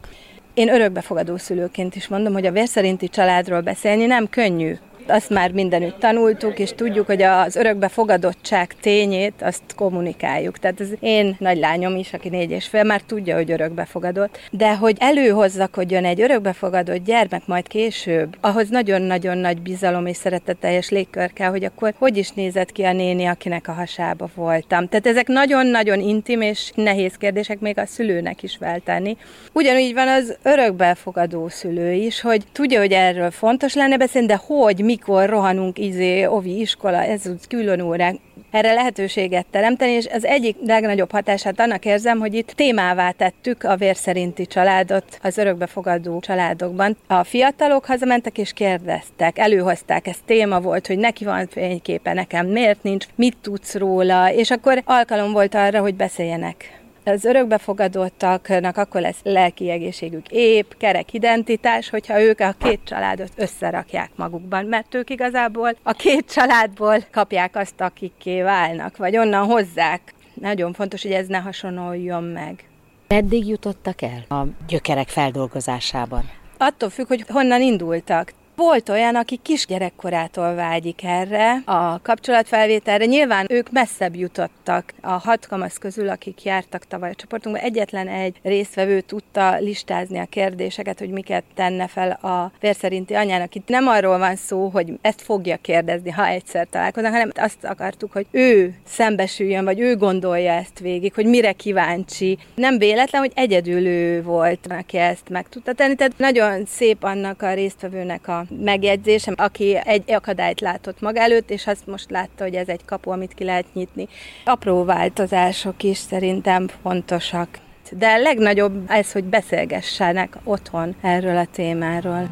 Én 0.56 0.68
örökbefogadó 0.68 1.36
szülőként 1.36 1.94
is 1.94 2.08
mondom, 2.08 2.32
hogy 2.32 2.46
a 2.46 2.50
vérszerinti 2.50 3.08
családról 3.08 3.60
beszélni 3.60 4.06
nem 4.06 4.28
könnyű 4.28 4.74
azt 5.10 5.30
már 5.30 5.50
mindenütt 5.52 5.98
tanultuk, 5.98 6.58
és 6.58 6.72
tudjuk, 6.74 7.06
hogy 7.06 7.22
az 7.22 7.56
örökbe 7.56 7.88
fogadottság 7.88 8.74
tényét 8.80 9.34
azt 9.40 9.62
kommunikáljuk. 9.76 10.58
Tehát 10.58 10.80
az 10.80 10.96
én 11.00 11.36
nagylányom 11.38 11.96
is, 11.96 12.12
aki 12.12 12.28
négy 12.28 12.50
és 12.50 12.66
fél, 12.66 12.84
már 12.84 13.00
tudja, 13.00 13.34
hogy 13.36 13.50
örökbe 13.50 13.84
fogadott. 13.84 14.38
De 14.50 14.76
hogy 14.76 14.96
előhozzakodjon 15.00 16.04
egy 16.04 16.20
örökbefogadott 16.20 17.04
gyermek 17.04 17.46
majd 17.46 17.68
később, 17.68 18.36
ahhoz 18.40 18.68
nagyon-nagyon 18.68 19.38
nagy 19.38 19.60
bizalom 19.60 20.06
és 20.06 20.16
szeretetteljes 20.16 20.88
légkör 20.88 21.32
kell, 21.32 21.50
hogy 21.50 21.64
akkor 21.64 21.94
hogy 21.98 22.16
is 22.16 22.30
nézett 22.30 22.72
ki 22.72 22.82
a 22.82 22.92
néni, 22.92 23.26
akinek 23.26 23.68
a 23.68 23.72
hasába 23.72 24.28
voltam. 24.34 24.88
Tehát 24.88 25.06
ezek 25.06 25.26
nagyon-nagyon 25.26 26.00
intim 26.00 26.40
és 26.40 26.70
nehéz 26.74 27.14
kérdések 27.14 27.60
még 27.60 27.78
a 27.78 27.86
szülőnek 27.86 28.42
is 28.42 28.56
feltenni. 28.56 29.16
Ugyanúgy 29.52 29.94
van 29.94 30.08
az 30.08 30.36
örökbefogadó 30.42 31.48
szülő 31.48 31.92
is, 31.92 32.20
hogy 32.20 32.42
tudja, 32.52 32.80
hogy 32.80 32.92
erről 32.92 33.30
fontos 33.30 33.74
lenne 33.74 33.96
beszélni, 33.96 34.26
de 34.26 34.40
hogy, 34.46 34.84
mi 34.84 34.95
mikor 34.96 35.28
rohanunk 35.28 35.78
izé, 35.78 36.24
ovi 36.24 36.60
iskola, 36.60 37.02
ez 37.02 37.22
külön 37.48 37.80
órák, 37.80 38.14
erre 38.50 38.72
lehetőséget 38.72 39.46
teremteni, 39.50 39.90
és 39.90 40.06
az 40.06 40.24
egyik 40.24 40.56
legnagyobb 40.66 41.10
hatását 41.10 41.60
annak 41.60 41.84
érzem, 41.84 42.18
hogy 42.18 42.34
itt 42.34 42.50
témává 42.50 43.10
tettük 43.10 43.64
a 43.64 43.76
vérszerinti 43.76 44.46
családot 44.46 45.18
az 45.22 45.38
örökbefogadó 45.38 46.20
családokban. 46.20 46.96
A 47.06 47.24
fiatalok 47.24 47.84
hazamentek 47.84 48.38
és 48.38 48.52
kérdeztek, 48.52 49.38
előhozták, 49.38 50.06
ez 50.06 50.16
téma 50.24 50.60
volt, 50.60 50.86
hogy 50.86 50.98
neki 50.98 51.24
van 51.24 51.46
fényképe, 51.46 52.12
nekem 52.12 52.46
miért 52.46 52.82
nincs, 52.82 53.06
mit 53.14 53.36
tudsz 53.42 53.74
róla, 53.74 54.32
és 54.32 54.50
akkor 54.50 54.82
alkalom 54.84 55.32
volt 55.32 55.54
arra, 55.54 55.80
hogy 55.80 55.94
beszéljenek 55.94 56.85
Az 57.08 57.24
örökbefogadottaknak 57.24 58.76
akkor 58.76 59.00
lesz 59.00 59.20
lelki 59.22 59.70
egészségük 59.70 60.28
épp, 60.28 60.70
kerek 60.78 61.12
identitás, 61.12 61.90
hogyha 61.90 62.20
ők 62.20 62.40
a 62.40 62.54
két 62.58 62.80
családot 62.84 63.32
összerakják 63.36 64.10
magukban, 64.16 64.64
mert 64.64 64.94
ők 64.94 65.10
igazából 65.10 65.76
a 65.82 65.92
két 65.92 66.32
családból 66.32 67.04
kapják 67.10 67.56
azt, 67.56 67.80
akikké 67.80 68.42
válnak, 68.42 68.96
vagy 68.96 69.16
onnan 69.16 69.46
hozzák. 69.46 70.14
Nagyon 70.34 70.72
fontos, 70.72 71.02
hogy 71.02 71.12
ez 71.12 71.26
ne 71.26 71.38
hasonluljon 71.38 72.22
meg. 72.22 72.64
Eddig 73.06 73.48
jutottak 73.48 74.02
el 74.02 74.38
a 74.38 74.46
gyökerek 74.68 75.08
feldolgozásában? 75.08 76.30
Attól 76.58 76.90
függ, 76.90 77.06
hogy 77.06 77.24
honnan 77.28 77.60
indultak. 77.60 78.32
Volt 78.56 78.88
olyan, 78.88 79.14
aki 79.14 79.38
kisgyerekkorától 79.42 80.54
vágyik 80.54 81.04
erre, 81.04 81.62
a 81.64 82.02
kapcsolatfelvételre. 82.02 83.04
Nyilván 83.04 83.46
ők 83.48 83.72
messzebb 83.72 84.14
jutottak. 84.16 84.92
A 85.00 85.10
hat 85.10 85.46
kamasz 85.46 85.78
közül, 85.78 86.08
akik 86.08 86.42
jártak 86.42 86.86
tavaly 86.86 87.10
a 87.10 87.14
csoportunkban, 87.14 87.64
egyetlen 87.64 88.08
egy 88.08 88.36
résztvevő 88.42 89.00
tudta 89.00 89.56
listázni 89.58 90.18
a 90.18 90.24
kérdéseket, 90.24 90.98
hogy 90.98 91.10
miket 91.10 91.44
tenne 91.54 91.86
fel 91.86 92.10
a 92.10 92.52
vérszerinti 92.60 93.14
anyának. 93.14 93.54
Itt 93.54 93.68
nem 93.68 93.86
arról 93.86 94.18
van 94.18 94.36
szó, 94.36 94.68
hogy 94.68 94.92
ezt 95.00 95.22
fogja 95.22 95.56
kérdezni, 95.56 96.10
ha 96.10 96.26
egyszer 96.26 96.66
találkoznak, 96.70 97.12
hanem 97.12 97.30
azt 97.34 97.64
akartuk, 97.64 98.12
hogy 98.12 98.26
ő 98.30 98.74
szembesüljön, 98.86 99.64
vagy 99.64 99.80
ő 99.80 99.96
gondolja 99.96 100.52
ezt 100.52 100.78
végig, 100.78 101.14
hogy 101.14 101.26
mire 101.26 101.52
kíváncsi. 101.52 102.38
Nem 102.54 102.78
véletlen, 102.78 103.20
hogy 103.20 103.32
egyedül 103.34 103.86
ő 103.86 104.22
volt, 104.22 104.66
aki 104.68 104.96
ezt 104.96 105.28
meg 105.28 105.48
tudta 105.48 105.72
tenni. 105.72 105.94
Tehát 105.94 106.18
nagyon 106.18 106.64
szép 106.66 107.04
annak 107.04 107.42
a 107.42 107.54
résztvevőnek 107.54 108.28
a 108.28 108.45
megjegyzésem, 108.48 109.34
aki 109.36 109.78
egy 109.84 110.12
akadályt 110.12 110.60
látott 110.60 111.00
maga 111.00 111.20
előtt, 111.20 111.50
és 111.50 111.66
azt 111.66 111.86
most 111.86 112.10
látta, 112.10 112.44
hogy 112.44 112.54
ez 112.54 112.68
egy 112.68 112.84
kapu, 112.84 113.10
amit 113.10 113.34
ki 113.34 113.44
lehet 113.44 113.66
nyitni. 113.72 114.08
Apró 114.44 114.84
változások 114.84 115.82
is 115.82 115.98
szerintem 115.98 116.68
fontosak. 116.82 117.48
De 117.90 118.08
a 118.08 118.18
legnagyobb 118.18 118.90
ez, 118.90 119.12
hogy 119.12 119.24
beszélgessenek 119.24 120.36
otthon 120.44 120.96
erről 121.02 121.36
a 121.36 121.46
témáról. 121.52 122.28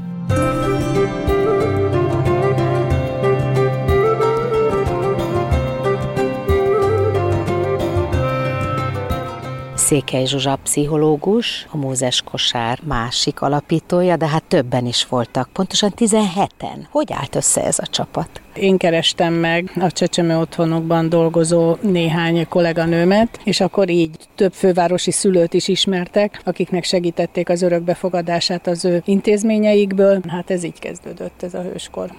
Székely 9.94 10.26
Zsuzsa 10.26 10.58
pszichológus, 10.62 11.66
a 11.70 11.76
Mózes 11.76 12.22
Kosár 12.22 12.80
másik 12.84 13.40
alapítója, 13.40 14.16
de 14.16 14.28
hát 14.28 14.44
többen 14.44 14.86
is 14.86 15.06
voltak, 15.06 15.48
pontosan 15.52 15.92
17-en. 15.96 16.86
Hogy 16.90 17.12
állt 17.12 17.34
össze 17.34 17.64
ez 17.64 17.78
a 17.78 17.86
csapat? 17.86 18.28
Én 18.54 18.76
kerestem 18.76 19.34
meg 19.34 19.72
a 19.80 19.90
csecsemő 19.90 20.38
otthonokban 20.38 21.08
dolgozó 21.08 21.76
néhány 21.80 22.48
kolléganőmet, 22.48 23.40
és 23.44 23.60
akkor 23.60 23.88
így 23.88 24.10
több 24.34 24.52
fővárosi 24.52 25.10
szülőt 25.10 25.54
is 25.54 25.68
ismertek, 25.68 26.40
akiknek 26.44 26.84
segítették 26.84 27.48
az 27.48 27.62
örökbefogadását 27.62 28.66
az 28.66 28.84
ő 28.84 29.02
intézményeikből. 29.04 30.20
Hát 30.28 30.50
ez 30.50 30.64
így 30.64 30.78
kezdődött 30.78 31.42
ez 31.42 31.54
a 31.54 31.62
hőskor. 31.62 32.10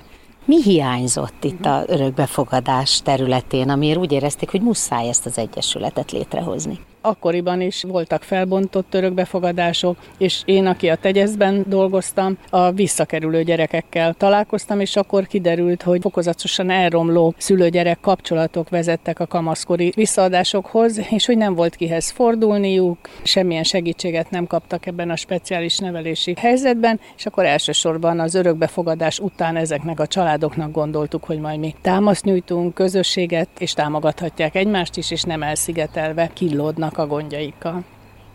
Mi 0.45 0.61
hiányzott 0.61 1.43
itt 1.43 1.65
a 1.65 1.83
örökbefogadás 1.87 3.01
területén, 3.01 3.69
amiért 3.69 3.97
úgy 3.97 4.11
érezték, 4.11 4.49
hogy 4.49 4.61
muszáj 4.61 5.07
ezt 5.07 5.25
az 5.25 5.37
egyesületet 5.37 6.11
létrehozni? 6.11 6.79
Akkoriban 7.05 7.61
is 7.61 7.83
voltak 7.83 8.23
felbontott 8.23 8.93
örökbefogadások, 8.93 9.97
és 10.17 10.41
én, 10.45 10.65
aki 10.65 10.89
a 10.89 10.95
tegyezben 10.95 11.63
dolgoztam, 11.67 12.37
a 12.49 12.71
visszakerülő 12.71 13.43
gyerekekkel 13.43 14.13
találkoztam, 14.13 14.79
és 14.79 14.95
akkor 14.95 15.27
kiderült, 15.27 15.81
hogy 15.81 16.01
fokozatosan 16.01 16.69
elromló 16.69 17.33
szülőgyerek 17.37 17.99
kapcsolatok 18.01 18.69
vezettek 18.69 19.19
a 19.19 19.25
kamaszkori 19.25 19.91
visszaadásokhoz, 19.95 21.01
és 21.09 21.25
hogy 21.25 21.37
nem 21.37 21.55
volt 21.55 21.75
kihez 21.75 22.09
fordulniuk, 22.09 22.97
semmilyen 23.23 23.63
segítséget 23.63 24.29
nem 24.29 24.47
kaptak 24.47 24.85
ebben 24.85 25.09
a 25.09 25.15
speciális 25.15 25.77
nevelési 25.77 26.33
helyzetben, 26.37 26.99
és 27.17 27.25
akkor 27.25 27.45
elsősorban 27.45 28.19
az 28.19 28.35
örökbefogadás 28.35 29.19
után 29.19 29.55
ezeknek 29.55 29.99
a 29.99 30.07
családoknak 30.07 30.71
gondoltuk, 30.71 31.23
hogy 31.23 31.39
majd 31.39 31.59
mi 31.59 31.75
támaszt 31.81 32.23
nyújtunk, 32.23 32.73
közösséget, 32.73 33.49
és 33.59 33.73
támogathatják 33.73 34.55
egymást 34.55 34.97
is, 34.97 35.11
és 35.11 35.23
nem 35.23 35.43
elszigetelve 35.43 36.29
killódnak 36.33 36.94
a 36.97 37.07
gondjaikkal. 37.07 37.83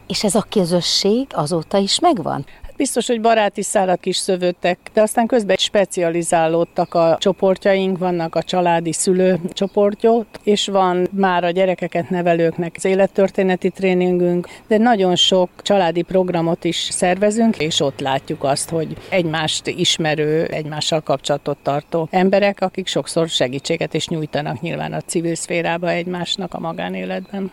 És 0.07 0.25
ez 0.25 0.35
a 0.35 0.47
közösség 0.51 1.27
azóta 1.31 1.79
is 1.79 2.01
megvan? 2.01 2.47
Biztos, 2.81 3.07
hogy 3.07 3.21
baráti 3.21 3.63
szálak 3.63 4.07
is 4.07 4.17
szövődtek, 4.17 4.79
de 4.93 5.03
aztán 5.03 5.27
közben 5.27 5.57
specializálódtak 5.57 6.95
a 6.95 7.17
csoportjaink, 7.21 7.99
vannak 7.99 8.35
a 8.35 8.43
családi 8.43 8.93
szülő 8.93 9.41
csoportjuk, 9.53 10.27
és 10.43 10.67
van 10.67 11.09
már 11.13 11.45
a 11.45 11.51
gyerekeket 11.51 12.11
nevelőknek 12.11 12.73
az 12.77 12.85
élettörténeti 12.85 13.71
tréningünk, 13.71 14.49
de 14.67 14.79
nagyon 14.79 15.17
sok 15.17 15.51
családi 15.63 16.03
programot 16.03 16.65
is 16.65 16.77
szervezünk, 16.77 17.57
és 17.57 17.81
ott 17.81 18.01
látjuk 18.01 18.45
azt, 18.45 18.69
hogy 18.69 18.97
egymást 19.09 19.67
ismerő, 19.67 20.45
egymással 20.45 21.01
kapcsolatot 21.01 21.59
tartó 21.63 22.09
emberek, 22.11 22.61
akik 22.61 22.87
sokszor 22.87 23.29
segítséget 23.29 23.95
is 23.95 24.09
nyújtanak 24.09 24.61
nyilván 24.61 24.93
a 24.93 25.01
civil 25.01 25.35
szférába 25.35 25.91
egymásnak 25.91 26.55
a 26.55 26.61
magánéletben. 26.61 27.51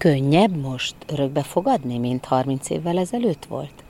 Könnyebb 0.00 0.56
most 0.56 0.94
örökbe 1.06 1.42
fogadni, 1.42 1.98
mint 1.98 2.24
30 2.24 2.70
évvel 2.70 2.98
ezelőtt 2.98 3.44
volt? 3.44 3.84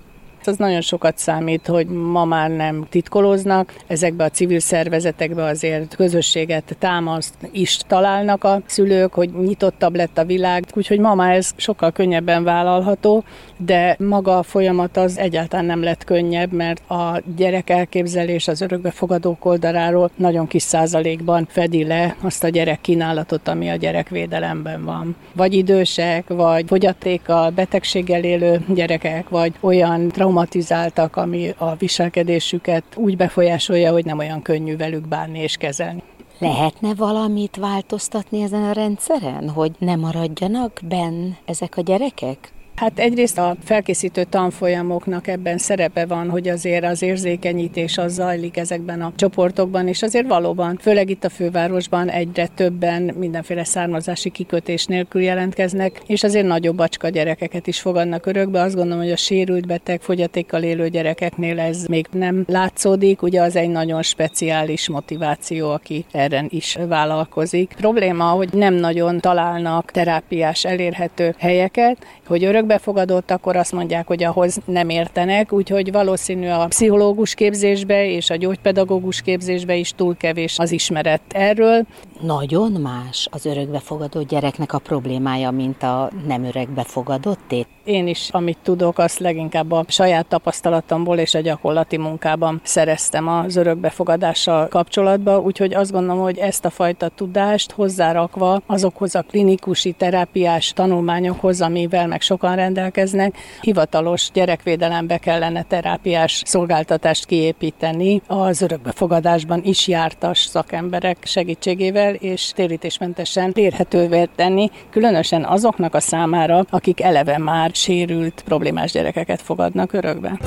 Az 0.46 0.56
nagyon 0.56 0.80
sokat 0.80 1.18
számít, 1.18 1.66
hogy 1.66 1.86
ma 1.86 2.24
már 2.24 2.50
nem 2.50 2.86
titkolóznak, 2.90 3.74
ezekbe 3.86 4.24
a 4.24 4.30
civil 4.30 4.60
szervezetekbe 4.60 5.44
azért 5.44 5.96
közösséget, 5.96 6.76
támaszt 6.78 7.34
is 7.52 7.76
találnak 7.86 8.44
a 8.44 8.62
szülők, 8.66 9.12
hogy 9.12 9.30
nyitottabb 9.32 9.96
lett 9.96 10.18
a 10.18 10.24
világ, 10.24 10.64
úgyhogy 10.74 10.98
ma 10.98 11.14
már 11.14 11.34
ez 11.34 11.50
sokkal 11.56 11.90
könnyebben 11.90 12.44
vállalható, 12.44 13.24
de 13.56 13.96
maga 13.98 14.38
a 14.38 14.42
folyamat 14.42 14.96
az 14.96 15.18
egyáltalán 15.18 15.64
nem 15.64 15.82
lett 15.82 16.04
könnyebb, 16.04 16.52
mert 16.52 16.90
a 16.90 17.22
gyerek 17.36 17.70
elképzelés 17.70 18.48
az 18.48 18.60
örökbefogadók 18.60 19.44
oldaláról 19.44 20.10
nagyon 20.16 20.46
kis 20.46 20.62
százalékban 20.62 21.46
fedi 21.50 21.84
le 21.84 22.16
azt 22.20 22.44
a 22.44 22.48
gyerek 22.48 22.80
kínálatot, 22.80 23.48
ami 23.48 23.70
a 23.70 23.76
gyerekvédelemben 23.76 24.84
van. 24.84 25.16
Vagy 25.32 25.54
idősek, 25.54 26.28
vagy 26.28 26.64
fogyatékkal, 26.66 27.50
betegséggel 27.50 28.24
élő 28.24 28.64
gyerekek, 28.74 29.28
vagy 29.28 29.52
olyan 29.60 30.08
traumatizáltak, 30.30 31.16
ami 31.16 31.54
a 31.58 31.74
viselkedésüket 31.74 32.84
úgy 32.96 33.16
befolyásolja, 33.16 33.92
hogy 33.92 34.04
nem 34.04 34.18
olyan 34.18 34.42
könnyű 34.42 34.76
velük 34.76 35.08
bánni 35.08 35.38
és 35.38 35.56
kezelni. 35.56 36.02
Lehetne 36.38 36.94
valamit 36.94 37.56
változtatni 37.56 38.42
ezen 38.42 38.62
a 38.62 38.72
rendszeren, 38.72 39.48
hogy 39.48 39.72
ne 39.78 39.96
maradjanak 39.96 40.80
benn 40.88 41.30
ezek 41.44 41.76
a 41.76 41.80
gyerekek? 41.80 42.52
Hát 42.80 42.98
egyrészt 42.98 43.38
a 43.38 43.56
felkészítő 43.64 44.24
tanfolyamoknak 44.24 45.26
ebben 45.26 45.58
szerepe 45.58 46.06
van, 46.06 46.30
hogy 46.30 46.48
azért 46.48 46.84
az 46.84 47.02
érzékenyítés 47.02 47.98
az 47.98 48.12
zajlik 48.12 48.56
ezekben 48.56 49.02
a 49.02 49.12
csoportokban, 49.16 49.88
és 49.88 50.02
azért 50.02 50.26
valóban, 50.26 50.78
főleg 50.80 51.10
itt 51.10 51.24
a 51.24 51.28
fővárosban 51.28 52.08
egyre 52.08 52.46
többen 52.46 53.02
mindenféle 53.02 53.64
származási 53.64 54.30
kikötés 54.30 54.84
nélkül 54.86 55.22
jelentkeznek, 55.22 56.00
és 56.06 56.22
azért 56.22 56.46
nagyobb 56.46 56.76
bacska 56.76 57.08
gyerekeket 57.08 57.66
is 57.66 57.80
fogadnak 57.80 58.26
örökbe. 58.26 58.60
Azt 58.60 58.74
gondolom, 58.74 59.02
hogy 59.02 59.12
a 59.12 59.16
sérült 59.16 59.66
beteg, 59.66 60.00
fogyatékkal 60.00 60.62
élő 60.62 60.88
gyerekeknél 60.88 61.60
ez 61.60 61.84
még 61.86 62.06
nem 62.12 62.44
látszódik, 62.48 63.22
ugye 63.22 63.42
az 63.42 63.56
egy 63.56 63.70
nagyon 63.70 64.02
speciális 64.02 64.88
motiváció, 64.88 65.70
aki 65.70 66.04
erre 66.12 66.44
is 66.48 66.78
vállalkozik. 66.88 67.74
Probléma, 67.76 68.24
hogy 68.24 68.48
nem 68.52 68.74
nagyon 68.74 69.20
találnak 69.20 69.90
terápiás 69.90 70.64
elérhető 70.64 71.34
helyeket, 71.38 71.96
hogy 72.26 72.44
örök 72.44 72.68
befogadott, 72.70 73.30
akkor 73.30 73.56
azt 73.56 73.72
mondják, 73.72 74.06
hogy 74.06 74.22
ahhoz 74.22 74.58
nem 74.64 74.88
értenek, 74.88 75.52
úgyhogy 75.52 75.92
valószínű 75.92 76.48
a 76.48 76.66
pszichológus 76.66 77.34
képzésbe 77.34 78.06
és 78.06 78.30
a 78.30 78.36
gyógypedagógus 78.36 79.20
képzésbe 79.20 79.74
is 79.74 79.92
túl 79.92 80.16
kevés 80.16 80.58
az 80.58 80.72
ismeret 80.72 81.20
erről. 81.28 81.86
Nagyon 82.20 82.72
más 82.72 83.28
az 83.30 83.46
örökbefogadó 83.46 84.22
gyereknek 84.22 84.72
a 84.72 84.78
problémája, 84.78 85.50
mint 85.50 85.82
a 85.82 86.10
nem 86.26 86.44
örökbefogadotté? 86.44 87.66
Én 87.84 88.06
is, 88.06 88.28
amit 88.30 88.58
tudok, 88.62 88.98
azt 88.98 89.18
leginkább 89.18 89.72
a 89.72 89.84
saját 89.88 90.26
tapasztalatomból 90.26 91.18
és 91.18 91.34
a 91.34 91.40
gyakorlati 91.40 91.96
munkában 91.96 92.60
szereztem 92.64 93.28
az 93.28 93.56
örökbefogadással 93.56 94.68
kapcsolatban, 94.68 95.40
úgyhogy 95.40 95.74
azt 95.74 95.92
gondolom, 95.92 96.22
hogy 96.22 96.38
ezt 96.38 96.64
a 96.64 96.70
fajta 96.70 97.08
tudást 97.08 97.70
hozzárakva 97.70 98.62
azokhoz 98.66 99.14
a 99.14 99.22
klinikusi 99.22 99.92
terápiás 99.92 100.72
tanulmányokhoz, 100.72 101.60
amivel 101.60 102.06
meg 102.06 102.20
sokan 102.20 102.49
rendelkeznek, 102.54 103.36
hivatalos 103.60 104.30
gyerekvédelembe 104.32 105.18
kellene 105.18 105.62
terápiás 105.62 106.42
szolgáltatást 106.46 107.26
kiépíteni 107.26 108.22
az 108.26 108.62
örökbefogadásban 108.62 109.60
is 109.64 109.88
jártas 109.88 110.38
szakemberek 110.38 111.16
segítségével, 111.22 112.14
és 112.14 112.52
térítésmentesen 112.54 113.52
érhetővé 113.54 114.28
tenni, 114.36 114.70
különösen 114.90 115.44
azoknak 115.44 115.94
a 115.94 116.00
számára, 116.00 116.64
akik 116.70 117.00
eleve 117.00 117.38
már 117.38 117.70
sérült, 117.74 118.42
problémás 118.44 118.92
gyerekeket 118.92 119.42
fogadnak 119.42 119.92
örökbe. 119.92 120.38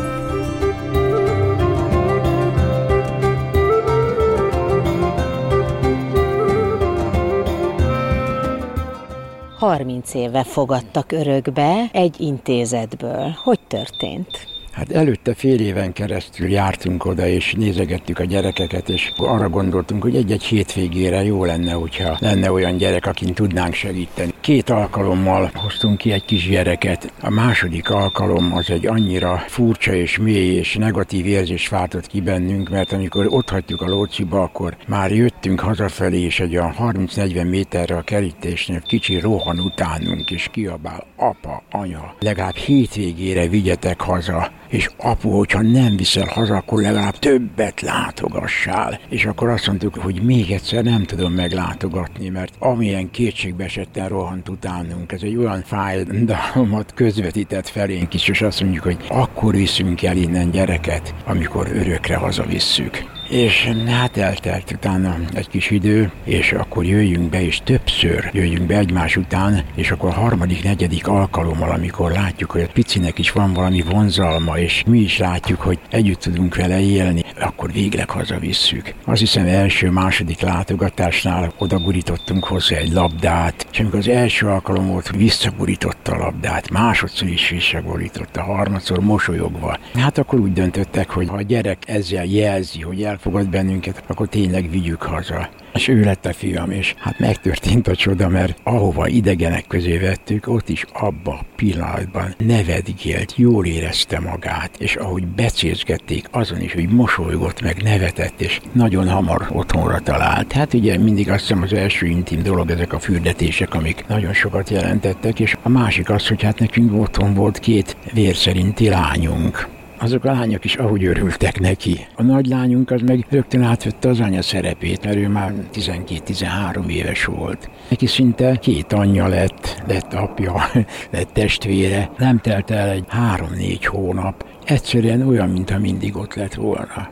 30 9.63 10.13
éve 10.13 10.43
fogadtak 10.43 11.11
örökbe 11.11 11.89
egy 11.91 12.21
intézetből. 12.21 13.35
Hogy 13.43 13.59
történt? 13.67 14.52
Hát 14.73 14.91
előtte 14.91 15.33
fél 15.33 15.59
éven 15.59 15.93
keresztül 15.93 16.49
jártunk 16.49 17.05
oda, 17.05 17.27
és 17.27 17.53
nézegettük 17.57 18.19
a 18.19 18.23
gyerekeket, 18.23 18.89
és 18.89 19.11
arra 19.17 19.49
gondoltunk, 19.49 20.01
hogy 20.01 20.15
egy-egy 20.15 20.43
hétvégére 20.43 21.23
jó 21.23 21.45
lenne, 21.45 21.71
hogyha 21.71 22.17
lenne 22.19 22.51
olyan 22.51 22.77
gyerek, 22.77 23.05
akin 23.05 23.33
tudnánk 23.33 23.73
segíteni. 23.73 24.33
Két 24.41 24.69
alkalommal 24.69 25.51
hoztunk 25.53 25.97
ki 25.97 26.11
egy 26.11 26.25
kis 26.25 26.49
gyereket. 26.49 27.13
A 27.21 27.29
második 27.29 27.89
alkalom 27.89 28.55
az 28.55 28.69
egy 28.69 28.87
annyira 28.87 29.43
furcsa 29.47 29.93
és 29.93 30.17
mély 30.17 30.55
és 30.55 30.75
negatív 30.75 31.25
érzés 31.25 31.67
váltott 31.67 32.07
ki 32.07 32.21
bennünk, 32.21 32.69
mert 32.69 32.91
amikor 32.91 33.25
ott 33.29 33.49
hagytuk 33.49 33.81
a 33.81 33.89
lóciba, 33.89 34.41
akkor 34.41 34.77
már 34.87 35.11
jöttünk 35.11 35.59
hazafelé, 35.59 36.19
és 36.19 36.39
egy 36.39 36.55
a 36.55 36.73
30-40 36.79 37.49
méterre 37.49 37.97
a 37.97 38.01
kerítésnél 38.01 38.81
kicsi 38.81 39.19
rohan 39.19 39.59
utánunk, 39.59 40.31
és 40.31 40.49
kiabál, 40.51 41.05
apa, 41.15 41.63
anya, 41.71 42.15
legalább 42.19 42.55
hétvégére 42.55 43.47
vigyetek 43.47 44.01
haza 44.01 44.51
és 44.73 44.89
apu, 44.97 45.29
hogyha 45.29 45.61
nem 45.61 45.95
viszel 45.95 46.27
haza, 46.27 46.55
akkor 46.55 46.81
legalább 46.81 47.19
többet 47.19 47.81
látogassál. 47.81 48.99
És 49.09 49.25
akkor 49.25 49.49
azt 49.49 49.67
mondtuk, 49.67 49.95
hogy 49.95 50.21
még 50.21 50.51
egyszer 50.51 50.83
nem 50.83 51.03
tudom 51.03 51.33
meglátogatni, 51.33 52.29
mert 52.29 52.53
amilyen 52.59 53.11
kétségbe 53.11 53.63
esetten 53.63 54.07
rohant 54.07 54.49
utánunk, 54.49 55.11
ez 55.11 55.21
egy 55.21 55.35
olyan 55.35 55.61
fájdalmat 55.65 56.93
közvetített 56.93 57.67
felénk 57.67 58.13
is, 58.13 58.27
és 58.27 58.41
azt 58.41 58.61
mondjuk, 58.61 58.83
hogy 58.83 58.97
akkor 59.07 59.55
viszünk 59.55 60.03
el 60.03 60.17
innen 60.17 60.51
gyereket, 60.51 61.15
amikor 61.25 61.67
örökre 61.73 62.15
hazavisszük. 62.15 63.03
És 63.29 63.69
hát 63.87 64.17
eltelt 64.17 64.71
utána 64.71 65.15
egy 65.33 65.49
kis 65.49 65.69
idő, 65.69 66.11
és 66.23 66.51
akkor 66.51 66.85
jöjjünk 66.85 67.29
be, 67.29 67.41
és 67.41 67.61
többször 67.63 68.29
jöjjünk 68.33 68.67
be 68.67 68.77
egymás 68.77 69.15
után, 69.17 69.63
és 69.75 69.91
akkor 69.91 70.09
a 70.09 70.13
harmadik, 70.13 70.63
negyedik 70.63 71.07
alkalommal, 71.07 71.69
amikor 71.69 72.11
látjuk, 72.11 72.51
hogy 72.51 72.61
a 72.61 72.71
picinek 72.73 73.19
is 73.19 73.31
van 73.31 73.53
valami 73.53 73.81
vonzalma, 73.81 74.57
és 74.57 74.83
mi 74.87 74.99
is 74.99 75.17
látjuk, 75.17 75.61
hogy 75.61 75.79
együtt 75.89 76.19
tudunk 76.19 76.55
vele 76.55 76.81
élni, 76.81 77.23
akkor 77.39 77.71
végleg 77.71 78.09
hazavisszük. 78.09 78.93
Azt 79.05 79.19
hiszem 79.19 79.45
első, 79.45 79.89
második 79.89 80.39
látogatásnál 80.41 81.53
odagurítottunk 81.57 82.43
hozzá 82.43 82.75
egy 82.75 82.91
labdát, 82.91 83.67
és 83.71 83.79
amikor 83.79 83.99
az 83.99 84.07
első 84.07 84.47
alkalom 84.47 84.87
volt, 84.87 85.11
visszagurította 85.15 86.11
a 86.11 86.17
labdát, 86.17 86.69
másodszor 86.69 87.27
is 87.27 87.49
visszagurította, 87.49 88.43
harmadszor 88.43 88.99
mosolyogva. 88.99 89.77
Hát 89.93 90.17
akkor 90.17 90.39
úgy 90.39 90.53
döntöttek, 90.53 91.09
hogy 91.09 91.27
ha 91.27 91.35
a 91.35 91.41
gyerek 91.41 91.77
ezzel 91.87 92.25
jelzi, 92.25 92.81
hogy 92.81 93.03
el 93.03 93.12
elfogad 93.13 93.49
bennünket, 93.49 94.03
akkor 94.07 94.27
tényleg 94.27 94.69
vigyük 94.69 95.01
haza. 95.01 95.49
És 95.73 95.87
ő 95.87 96.03
lett 96.03 96.25
a 96.25 96.33
fiam, 96.33 96.71
és 96.71 96.93
hát 96.97 97.19
megtörtént 97.19 97.87
a 97.87 97.95
csoda, 97.95 98.27
mert 98.27 98.57
ahova 98.63 99.07
idegenek 99.07 99.67
közé 99.67 99.97
vettük, 99.97 100.47
ott 100.47 100.69
is 100.69 100.85
abba 100.93 101.31
a 101.31 101.45
pillanatban 101.55 102.35
nevetgélt, 102.37 103.33
jól 103.37 103.65
érezte 103.65 104.19
magát, 104.19 104.71
és 104.77 104.95
ahogy 104.95 105.27
becézgették, 105.27 106.27
azon 106.31 106.61
is, 106.61 106.73
hogy 106.73 106.89
mosolygott, 106.89 107.61
meg 107.61 107.81
nevetett, 107.83 108.41
és 108.41 108.59
nagyon 108.71 109.09
hamar 109.09 109.47
otthonra 109.51 109.99
talált. 109.99 110.51
Hát 110.51 110.73
ugye 110.73 110.97
mindig 110.97 111.29
azt 111.29 111.39
hiszem 111.39 111.61
az 111.61 111.73
első 111.73 112.05
intim 112.05 112.43
dolog 112.43 112.69
ezek 112.69 112.93
a 112.93 112.99
fürdetések, 112.99 113.73
amik 113.73 114.05
nagyon 114.07 114.33
sokat 114.33 114.69
jelentettek, 114.69 115.39
és 115.39 115.57
a 115.61 115.69
másik 115.69 116.09
az, 116.09 116.27
hogy 116.27 116.43
hát 116.43 116.59
nekünk 116.59 117.01
otthon 117.01 117.33
volt 117.33 117.59
két 117.59 117.97
vérszerinti 118.13 118.89
lányunk 118.89 119.81
azok 119.99 120.25
a 120.25 120.31
lányok 120.31 120.65
is 120.65 120.75
ahogy 120.75 121.05
örültek 121.05 121.59
neki. 121.59 122.07
A 122.15 122.23
nagy 122.23 122.45
lányunk 122.45 122.91
az 122.91 123.01
meg 123.01 123.25
rögtön 123.29 123.61
átvette 123.61 124.09
az 124.09 124.19
anya 124.19 124.41
szerepét, 124.41 125.03
mert 125.03 125.17
ő 125.17 125.27
már 125.27 125.53
12-13 125.73 126.87
éves 126.87 127.25
volt. 127.25 127.69
Neki 127.89 128.05
szinte 128.05 128.55
két 128.55 128.93
anyja 128.93 129.27
lett, 129.27 129.83
lett 129.87 130.13
apja, 130.13 130.53
lett 131.13 131.29
testvére. 131.33 132.11
Nem 132.17 132.39
telt 132.39 132.71
el 132.71 132.89
egy 132.89 133.05
három-négy 133.07 133.85
hónap. 133.85 134.45
Egyszerűen 134.65 135.27
olyan, 135.27 135.49
mintha 135.49 135.79
mindig 135.79 136.17
ott 136.17 136.33
lett 136.33 136.53
volna. 136.53 137.09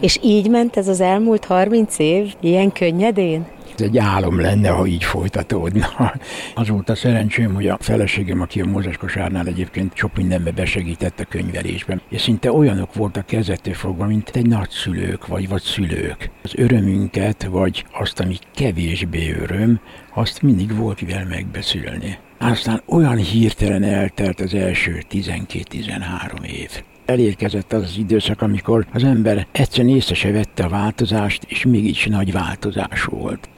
És 0.00 0.18
így 0.22 0.50
ment 0.50 0.76
ez 0.76 0.88
az 0.88 1.00
elmúlt 1.00 1.44
30 1.44 1.98
év, 1.98 2.34
ilyen 2.40 2.72
könnyedén? 2.72 3.46
Egy 3.82 3.98
álom 3.98 4.40
lenne, 4.40 4.68
ha 4.68 4.86
így 4.86 5.04
folytatódna. 5.04 5.86
Az 6.54 6.68
volt 6.68 6.88
a 6.88 6.94
szerencsém, 6.94 7.54
hogy 7.54 7.68
a 7.68 7.78
feleségem, 7.80 8.40
aki 8.40 8.60
a 8.60 8.66
Mózes 8.66 8.96
kosárnál 8.96 9.46
egyébként 9.46 9.96
sok 9.96 10.16
mindenbe 10.16 10.50
besegített 10.50 11.20
a 11.20 11.24
könyvelésben, 11.24 12.00
és 12.08 12.20
szinte 12.20 12.52
olyanok 12.52 12.94
voltak 12.94 13.26
kezdettől 13.26 13.74
fogva, 13.74 14.06
mint 14.06 14.30
egy 14.34 14.46
nagyszülők 14.46 15.26
vagy 15.26 15.48
vagy 15.48 15.62
szülők. 15.62 16.30
Az 16.42 16.52
örömünket, 16.56 17.44
vagy 17.44 17.84
azt, 17.92 18.20
ami 18.20 18.38
kevésbé 18.54 19.32
öröm, 19.40 19.80
azt 20.14 20.42
mindig 20.42 20.76
volt 20.76 21.00
mivel 21.00 21.26
megbeszélni. 21.28 22.18
Aztán 22.38 22.82
olyan 22.86 23.16
hirtelen 23.16 23.82
eltelt 23.82 24.40
az 24.40 24.54
első 24.54 25.02
12-13 25.10 26.44
év 26.44 26.82
elérkezett 27.04 27.72
az 27.72 27.82
az 27.82 27.98
időszak, 27.98 28.42
amikor 28.42 28.86
az 28.92 29.04
ember 29.04 29.46
egyszerűen 29.52 29.94
észre 29.94 30.14
se 30.14 30.30
vette 30.30 30.64
a 30.64 30.68
változást, 30.68 31.44
és 31.48 31.64
mégis 31.64 32.06
nagy 32.06 32.32
változás 32.32 33.04
volt 33.04 33.48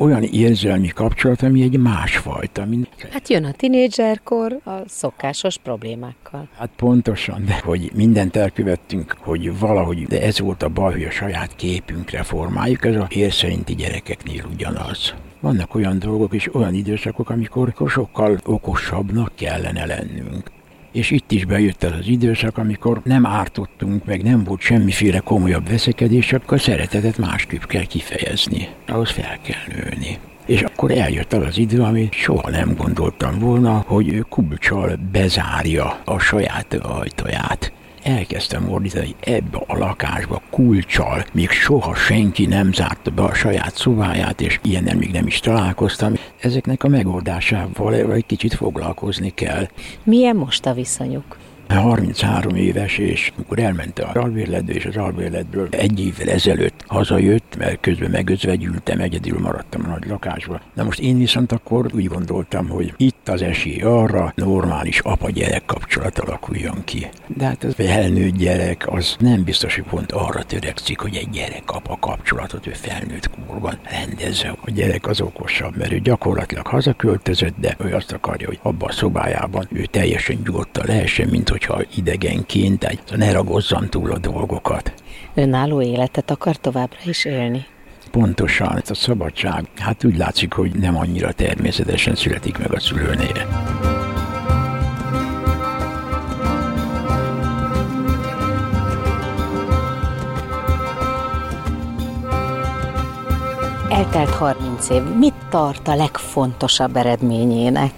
olyan 0.00 0.22
érzelmi 0.22 0.88
kapcsolat, 0.88 1.42
ami 1.42 1.62
egy 1.62 1.78
másfajta. 1.78 2.64
Mint... 2.64 2.88
Hát 3.10 3.28
jön 3.28 3.44
a 3.44 3.52
tinédzserkor 3.52 4.60
a 4.64 4.70
szokásos 4.86 5.58
problémákkal. 5.58 6.48
Hát 6.58 6.70
pontosan, 6.76 7.44
de 7.44 7.60
hogy 7.64 7.90
mindent 7.94 8.36
elkövettünk, 8.36 9.16
hogy 9.18 9.58
valahogy, 9.58 10.02
de 10.02 10.22
ez 10.22 10.40
volt 10.40 10.62
a 10.62 10.68
baj, 10.68 10.92
hogy 10.92 11.04
a 11.04 11.10
saját 11.10 11.56
képünkre 11.56 12.22
formáljuk, 12.22 12.84
ez 12.84 12.96
a 12.96 13.06
ér 13.10 13.32
szerinti 13.32 13.74
gyerekeknél 13.74 14.44
ugyanaz. 14.52 15.14
Vannak 15.40 15.74
olyan 15.74 15.98
dolgok 15.98 16.34
és 16.34 16.54
olyan 16.54 16.74
időszakok, 16.74 17.30
amikor 17.30 17.72
sokkal 17.88 18.38
okosabbnak 18.44 19.32
kellene 19.34 19.86
lennünk. 19.86 20.50
És 20.92 21.10
itt 21.10 21.32
is 21.32 21.44
bejött 21.44 21.82
az 21.82 21.92
az 21.98 22.06
időszak, 22.06 22.58
amikor 22.58 23.00
nem 23.04 23.26
ártottunk, 23.26 24.04
meg 24.04 24.22
nem 24.22 24.44
volt 24.44 24.60
semmiféle 24.60 25.18
komolyabb 25.18 25.68
veszekedés, 25.68 26.32
akkor 26.32 26.56
a 26.56 26.60
szeretetet 26.60 27.18
másképp 27.18 27.62
kell 27.62 27.84
kifejezni. 27.84 28.68
Ahhoz 28.86 29.10
fel 29.10 29.38
kell 29.42 29.76
nőni. 29.76 30.18
És 30.46 30.62
akkor 30.62 30.90
eljött 30.90 31.32
az 31.32 31.46
az 31.46 31.58
idő, 31.58 31.82
ami 31.82 32.08
soha 32.10 32.50
nem 32.50 32.74
gondoltam 32.76 33.38
volna, 33.38 33.84
hogy 33.86 34.24
kulcsal 34.28 34.98
bezárja 35.12 36.00
a 36.04 36.18
saját 36.18 36.74
ajtaját 36.74 37.72
elkezdtem 38.02 38.70
ordítani 38.70 39.14
ebbe 39.20 39.58
a 39.66 39.78
lakásba 39.78 40.42
kulcsal, 40.50 41.24
még 41.32 41.50
soha 41.50 41.94
senki 41.94 42.46
nem 42.46 42.72
zárta 42.72 43.10
be 43.10 43.22
a 43.22 43.34
saját 43.34 43.74
szobáját, 43.76 44.40
és 44.40 44.58
ilyennel 44.62 44.96
még 44.96 45.10
nem 45.10 45.26
is 45.26 45.40
találkoztam. 45.40 46.14
Ezeknek 46.40 46.84
a 46.84 46.88
megoldásával 46.88 48.12
egy 48.12 48.26
kicsit 48.26 48.54
foglalkozni 48.54 49.34
kell. 49.34 49.68
Milyen 50.02 50.36
most 50.36 50.66
a 50.66 50.72
viszonyuk? 50.72 51.39
33 51.74 52.54
éves, 52.54 52.98
és 52.98 53.32
amikor 53.36 53.58
elment 53.58 53.98
a 53.98 54.10
albérletbe, 54.14 54.72
és 54.72 54.84
az 54.84 54.96
albérletből 54.96 55.68
egy 55.70 56.00
évvel 56.00 56.28
ezelőtt 56.28 56.84
hazajött, 56.86 57.56
mert 57.58 57.80
közben 57.80 58.10
megözvegyültem, 58.10 59.00
egyedül 59.00 59.38
maradtam 59.38 59.84
a 59.84 59.88
nagy 59.88 60.06
lakásba. 60.06 60.60
Na 60.74 60.84
most 60.84 61.00
én 61.00 61.18
viszont 61.18 61.52
akkor 61.52 61.86
úgy 61.94 62.06
gondoltam, 62.06 62.68
hogy 62.68 62.94
itt 62.96 63.28
az 63.28 63.42
esély 63.42 63.80
arra, 63.80 64.32
normális 64.36 64.98
apa-gyerek 64.98 65.64
kapcsolat 65.64 66.18
alakuljon 66.18 66.84
ki. 66.84 67.06
De 67.26 67.44
hát 67.44 67.64
az 67.64 67.74
felnőtt 67.74 68.36
gyerek, 68.36 68.92
az 68.92 69.16
nem 69.18 69.44
biztos, 69.44 69.74
hogy 69.74 69.84
pont 69.84 70.12
arra 70.12 70.42
törekszik, 70.42 70.98
hogy 71.00 71.16
egy 71.16 71.30
gyerek-apa 71.30 71.96
kapcsolatot 72.00 72.66
ő 72.66 72.72
felnőtt 72.72 73.30
korban 73.46 73.78
rendezze. 73.82 74.56
A 74.60 74.70
gyerek 74.70 75.06
az 75.06 75.20
okosabb, 75.20 75.76
mert 75.76 75.92
ő 75.92 75.98
gyakorlatilag 75.98 76.66
hazaköltözött, 76.66 77.54
de 77.60 77.76
ő 77.78 77.94
azt 77.94 78.12
akarja, 78.12 78.46
hogy 78.46 78.58
abban 78.62 78.88
a 78.88 78.92
szobájában 78.92 79.68
ő 79.72 79.84
teljesen 79.84 80.38
nyugodtan 80.44 80.86
lehessen, 80.86 81.28
mint 81.28 81.48
hogy 81.48 81.59
hogyha 81.66 81.84
idegenként, 81.96 82.84
egy, 82.84 83.00
ne 83.16 83.32
ragozzam 83.32 83.88
túl 83.88 84.10
a 84.10 84.18
dolgokat. 84.18 84.92
Önálló 85.34 85.82
életet 85.82 86.30
akar 86.30 86.56
továbbra 86.56 86.98
is 87.04 87.24
élni? 87.24 87.66
Pontosan, 88.10 88.76
ez 88.76 88.90
a 88.90 88.94
szabadság, 88.94 89.64
hát 89.76 90.04
úgy 90.04 90.16
látszik, 90.16 90.52
hogy 90.52 90.70
nem 90.72 90.96
annyira 90.96 91.32
természetesen 91.32 92.14
születik 92.14 92.58
meg 92.58 92.72
a 92.72 92.80
szülőnél. 92.80 93.48
Eltelt 103.90 104.30
30 104.30 104.90
év. 104.90 105.02
Mit 105.02 105.34
tart 105.50 105.88
a 105.88 105.94
legfontosabb 105.94 106.96
eredményének? 106.96 107.92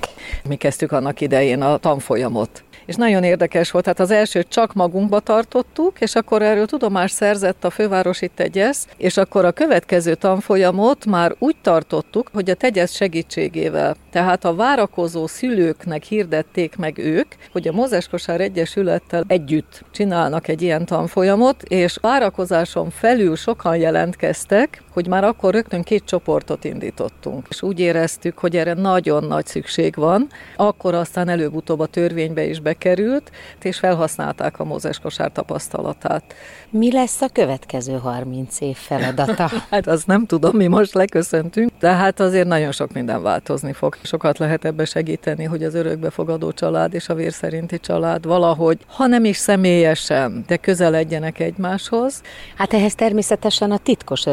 Mi 0.49 0.57
kezdtük 0.57 0.93
annak 0.93 1.21
idején 1.21 1.63
a 1.63 1.77
tanfolyamot 1.77 2.65
és 2.87 2.95
nagyon 2.95 3.23
érdekes 3.23 3.71
volt, 3.71 3.87
hát 3.87 4.01
az 4.01 4.11
elsőt 4.11 4.49
csak 4.49 4.75
magunkba 4.75 5.21
tartottuk, 5.21 6.01
és 6.01 6.15
akkor 6.15 6.43
erről 6.43 6.67
tudomást 6.67 7.15
szerzett 7.15 7.65
a 7.65 7.71
fővárosi 7.71 8.31
tegyesz, 8.35 8.87
és 8.97 9.17
akkor 9.17 9.45
a 9.45 9.53
következő 9.53 10.15
tanfolyamot 10.15 11.07
már 11.07 11.35
úgy 11.39 11.57
tartottuk, 11.63 12.31
hogy 12.33 12.51
a 12.51 12.55
tegyesz 12.55 12.95
segítségével, 12.95 13.97
tehát 14.11 14.45
a 14.45 14.55
várakozó 14.55 15.27
szülőknek 15.27 16.03
hirdették 16.03 16.77
meg 16.77 16.99
ők, 16.99 17.35
hogy 17.53 17.69
a 17.69 17.73
Mozeskosár 17.73 18.41
Egyesülettel 18.41 19.25
együtt 19.27 19.85
csinálnak 19.91 20.49
egy 20.49 20.63
ilyen 20.63 20.85
tanfolyamot, 20.85 21.63
és 21.63 21.99
várakozáson 22.01 22.91
felül 22.91 23.37
sokan 23.37 23.77
jelentkeztek, 23.77 24.83
hogy 24.93 25.07
már 25.07 25.25
akkor 25.25 25.53
rögtön 25.53 25.83
két 25.83 26.05
csoportot 26.05 26.65
indítottunk, 26.65 27.47
és 27.51 27.63
úgy 27.63 27.81
éreztük, 27.81 28.39
hogy 28.39 28.57
erre 28.57 28.75
nagyon 28.75 29.25
nagy 29.25 29.47
szükség 29.47 29.95
van, 29.95 30.29
akkor 30.57 30.95
aztán 30.95 31.29
előbb-utóbb 31.29 31.81
a 31.81 31.87
törvénybe 31.87 32.45
is 32.45 32.61
bekerült, 32.61 33.31
és 33.63 33.79
felhasználták 33.79 34.59
a 34.59 34.65
mózes 34.65 34.99
kosár 34.99 35.33
tapasztalatát. 35.33 36.35
Mi 36.71 36.93
lesz 36.93 37.21
a 37.21 37.29
következő 37.33 37.99
30 37.99 38.61
év 38.61 38.77
feladata? 38.77 39.51
hát 39.71 39.87
azt 39.87 40.07
nem 40.07 40.27
tudom, 40.27 40.57
mi 40.57 40.67
most 40.67 40.95
leköszöntünk, 40.95 41.71
de 41.81 41.93
hát 41.93 42.21
azért 42.21 42.47
nagyon 42.47 42.73
sok 42.73 42.93
minden 42.93 43.23
változni 43.23 43.73
fog. 43.73 43.97
Sokat 44.03 44.39
lehet 44.39 44.65
ebbe 44.65 44.85
segíteni, 44.85 45.45
hogy 45.45 45.65
az 45.65 45.75
örökbefogadó 45.75 46.53
család 46.53 46.95
és 46.95 47.09
a 47.09 47.15
vérszerinti 47.15 47.81
család 47.81 48.27
valahogy, 48.27 48.79
ha 48.87 49.07
nem 49.07 49.25
is 49.25 49.37
személyesen, 49.37 50.45
de 50.47 50.57
közeledjenek 50.57 51.39
egymáshoz. 51.39 52.23
Hát 52.57 52.73
ehhez 52.73 52.95
természetesen 52.95 53.71
a 53.71 53.79
titkos 53.79 54.27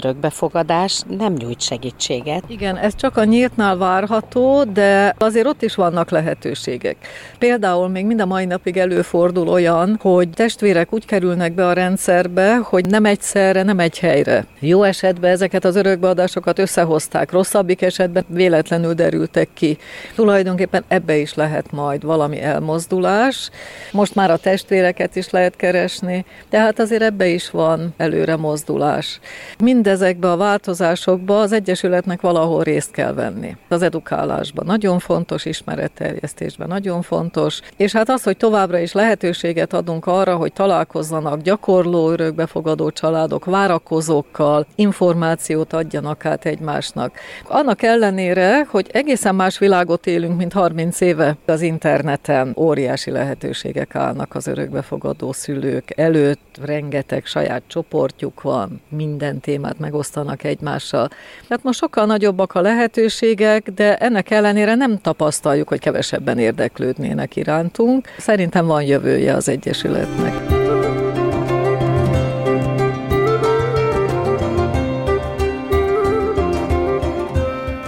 örökbefogadás 0.53 1.03
nem 1.17 1.33
nyújt 1.33 1.62
segítséget. 1.62 2.43
Igen, 2.47 2.77
ez 2.77 2.95
csak 2.95 3.17
a 3.17 3.23
nyíltnál 3.23 3.77
várható, 3.77 4.63
de 4.63 5.15
azért 5.17 5.45
ott 5.45 5.62
is 5.62 5.75
vannak 5.75 6.09
lehetőségek. 6.09 6.95
Például 7.39 7.88
még 7.88 8.05
mind 8.05 8.21
a 8.21 8.25
mai 8.25 8.45
napig 8.45 8.77
előfordul 8.77 9.47
olyan, 9.47 9.97
hogy 10.01 10.29
testvérek 10.29 10.93
úgy 10.93 11.05
kerülnek 11.05 11.53
be 11.53 11.67
a 11.67 11.73
rendszerbe, 11.73 12.55
hogy 12.55 12.85
nem 12.89 13.05
egyszerre, 13.05 13.63
nem 13.63 13.79
egy 13.79 13.99
helyre. 13.99 14.45
Jó 14.59 14.83
esetben 14.83 15.31
ezeket 15.31 15.65
az 15.65 15.75
örökbeadásokat 15.75 16.59
összehozták, 16.59 17.31
rosszabbik 17.31 17.81
esetben 17.81 18.25
véletlenül 18.27 18.93
derültek 18.93 19.49
ki. 19.53 19.77
Tulajdonképpen 20.15 20.83
ebbe 20.88 21.17
is 21.17 21.33
lehet 21.33 21.71
majd 21.71 22.03
valami 22.03 22.41
elmozdulás. 22.41 23.49
Most 23.91 24.15
már 24.15 24.31
a 24.31 24.38
testvéreket 24.38 25.15
is 25.15 25.29
lehet 25.29 25.55
keresni, 25.55 26.25
tehát 26.49 26.79
azért 26.79 27.01
ebbe 27.01 27.27
is 27.27 27.49
van 27.49 27.93
előre 27.97 28.35
mozdulás. 28.35 29.19
Mindezekbe 29.59 30.31
a 30.31 30.38
változásokba 30.39 31.39
az 31.39 31.52
Egyesületnek 31.52 32.21
valahol 32.21 32.63
részt 32.63 32.91
kell 32.91 33.13
venni. 33.13 33.56
Az 33.67 33.82
edukálásban 33.82 34.65
nagyon 34.65 34.99
fontos, 34.99 35.45
ismeretterjesztésben 35.45 36.67
nagyon 36.67 37.02
fontos, 37.02 37.60
és 37.78 37.91
hát 37.91 38.10
az, 38.10 38.23
hogy 38.23 38.38
továbbra 38.38 38.80
is 38.80 38.91
lehetőséget 38.91 39.73
adunk 39.73 40.06
arra, 40.06 40.36
hogy 40.36 40.54
találkozzanak 40.54 41.41
gyakorló 41.41 42.10
örökbefogadó 42.10 42.89
családok, 42.89 43.45
várakozókkal, 43.45 44.65
információt 44.75 45.73
adjanak 45.73 46.25
át 46.25 46.45
egymásnak. 46.45 47.13
Annak 47.47 47.82
ellenére, 47.82 48.65
hogy 48.69 48.89
egészen 48.91 49.36
más 49.36 49.58
világot 49.58 50.08
élünk, 50.08 50.38
mint 50.38 50.54
30 50.54 51.02
éve 51.02 51.38
az 51.45 51.62
interneten, 51.62 52.54
óriási 52.58 53.12
lehetőségek 53.12 53.95
állnak 53.95 54.36
az 54.36 54.47
örökbefogadó 54.47 55.32
szülők 55.32 55.97
előtt, 55.97 56.58
rengeteg 56.62 57.25
saját 57.25 57.63
csoportjuk 57.67 58.41
van, 58.41 58.82
minden 58.89 59.39
témát 59.39 59.80
megosztanak 59.80 60.28
egymással. 60.43 61.07
Tehát 61.47 61.63
most 61.63 61.79
sokkal 61.79 62.05
nagyobbak 62.05 62.53
a 62.53 62.61
lehetőségek, 62.61 63.69
de 63.69 63.97
ennek 63.97 64.31
ellenére 64.31 64.75
nem 64.75 65.01
tapasztaljuk, 65.01 65.67
hogy 65.67 65.79
kevesebben 65.79 66.37
érdeklődnének 66.37 67.35
irántunk. 67.35 68.07
Szerintem 68.17 68.65
van 68.65 68.83
jövője 68.83 69.33
az 69.33 69.49
Egyesületnek. 69.49 70.67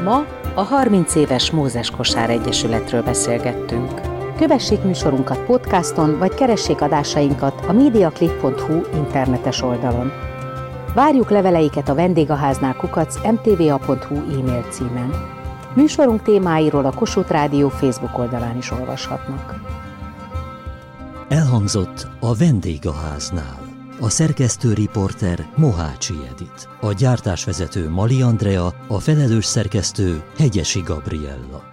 Ma 0.03 0.25
a 0.55 0.61
30 0.61 1.15
éves 1.15 1.51
Mózes 1.51 1.89
Kosár 1.89 2.29
Egyesületről 2.29 3.03
beszélgettünk. 3.03 4.01
Kövessék 4.37 4.81
műsorunkat 4.81 5.45
podcaston, 5.45 6.17
vagy 6.17 6.33
keressék 6.33 6.81
adásainkat 6.81 7.65
a 7.67 7.71
mediaclick.hu 7.71 8.81
internetes 8.93 9.61
oldalon. 9.61 10.30
Várjuk 10.93 11.29
leveleiket 11.29 11.89
a 11.89 11.95
vendégháznál 11.95 12.75
kukac 12.75 13.15
mtva.hu 13.31 14.15
e-mail 14.15 14.65
címen. 14.69 15.13
Műsorunk 15.73 16.21
témáiról 16.21 16.85
a 16.85 16.91
Kossuth 16.91 17.31
Rádió 17.31 17.69
Facebook 17.69 18.17
oldalán 18.17 18.57
is 18.57 18.71
olvashatnak. 18.71 19.55
Elhangzott 21.29 22.07
a 22.19 22.35
vendégháznál. 22.35 23.59
A 23.99 24.09
szerkesztő 24.09 24.73
riporter 24.73 25.47
Mohácsi 25.55 26.13
Edit. 26.33 26.69
A 26.81 26.93
gyártásvezető 26.93 27.89
Mali 27.89 28.21
Andrea, 28.21 28.73
a 28.87 28.99
felelős 28.99 29.45
szerkesztő 29.45 30.23
Hegyesi 30.37 30.81
Gabriella. 30.81 31.70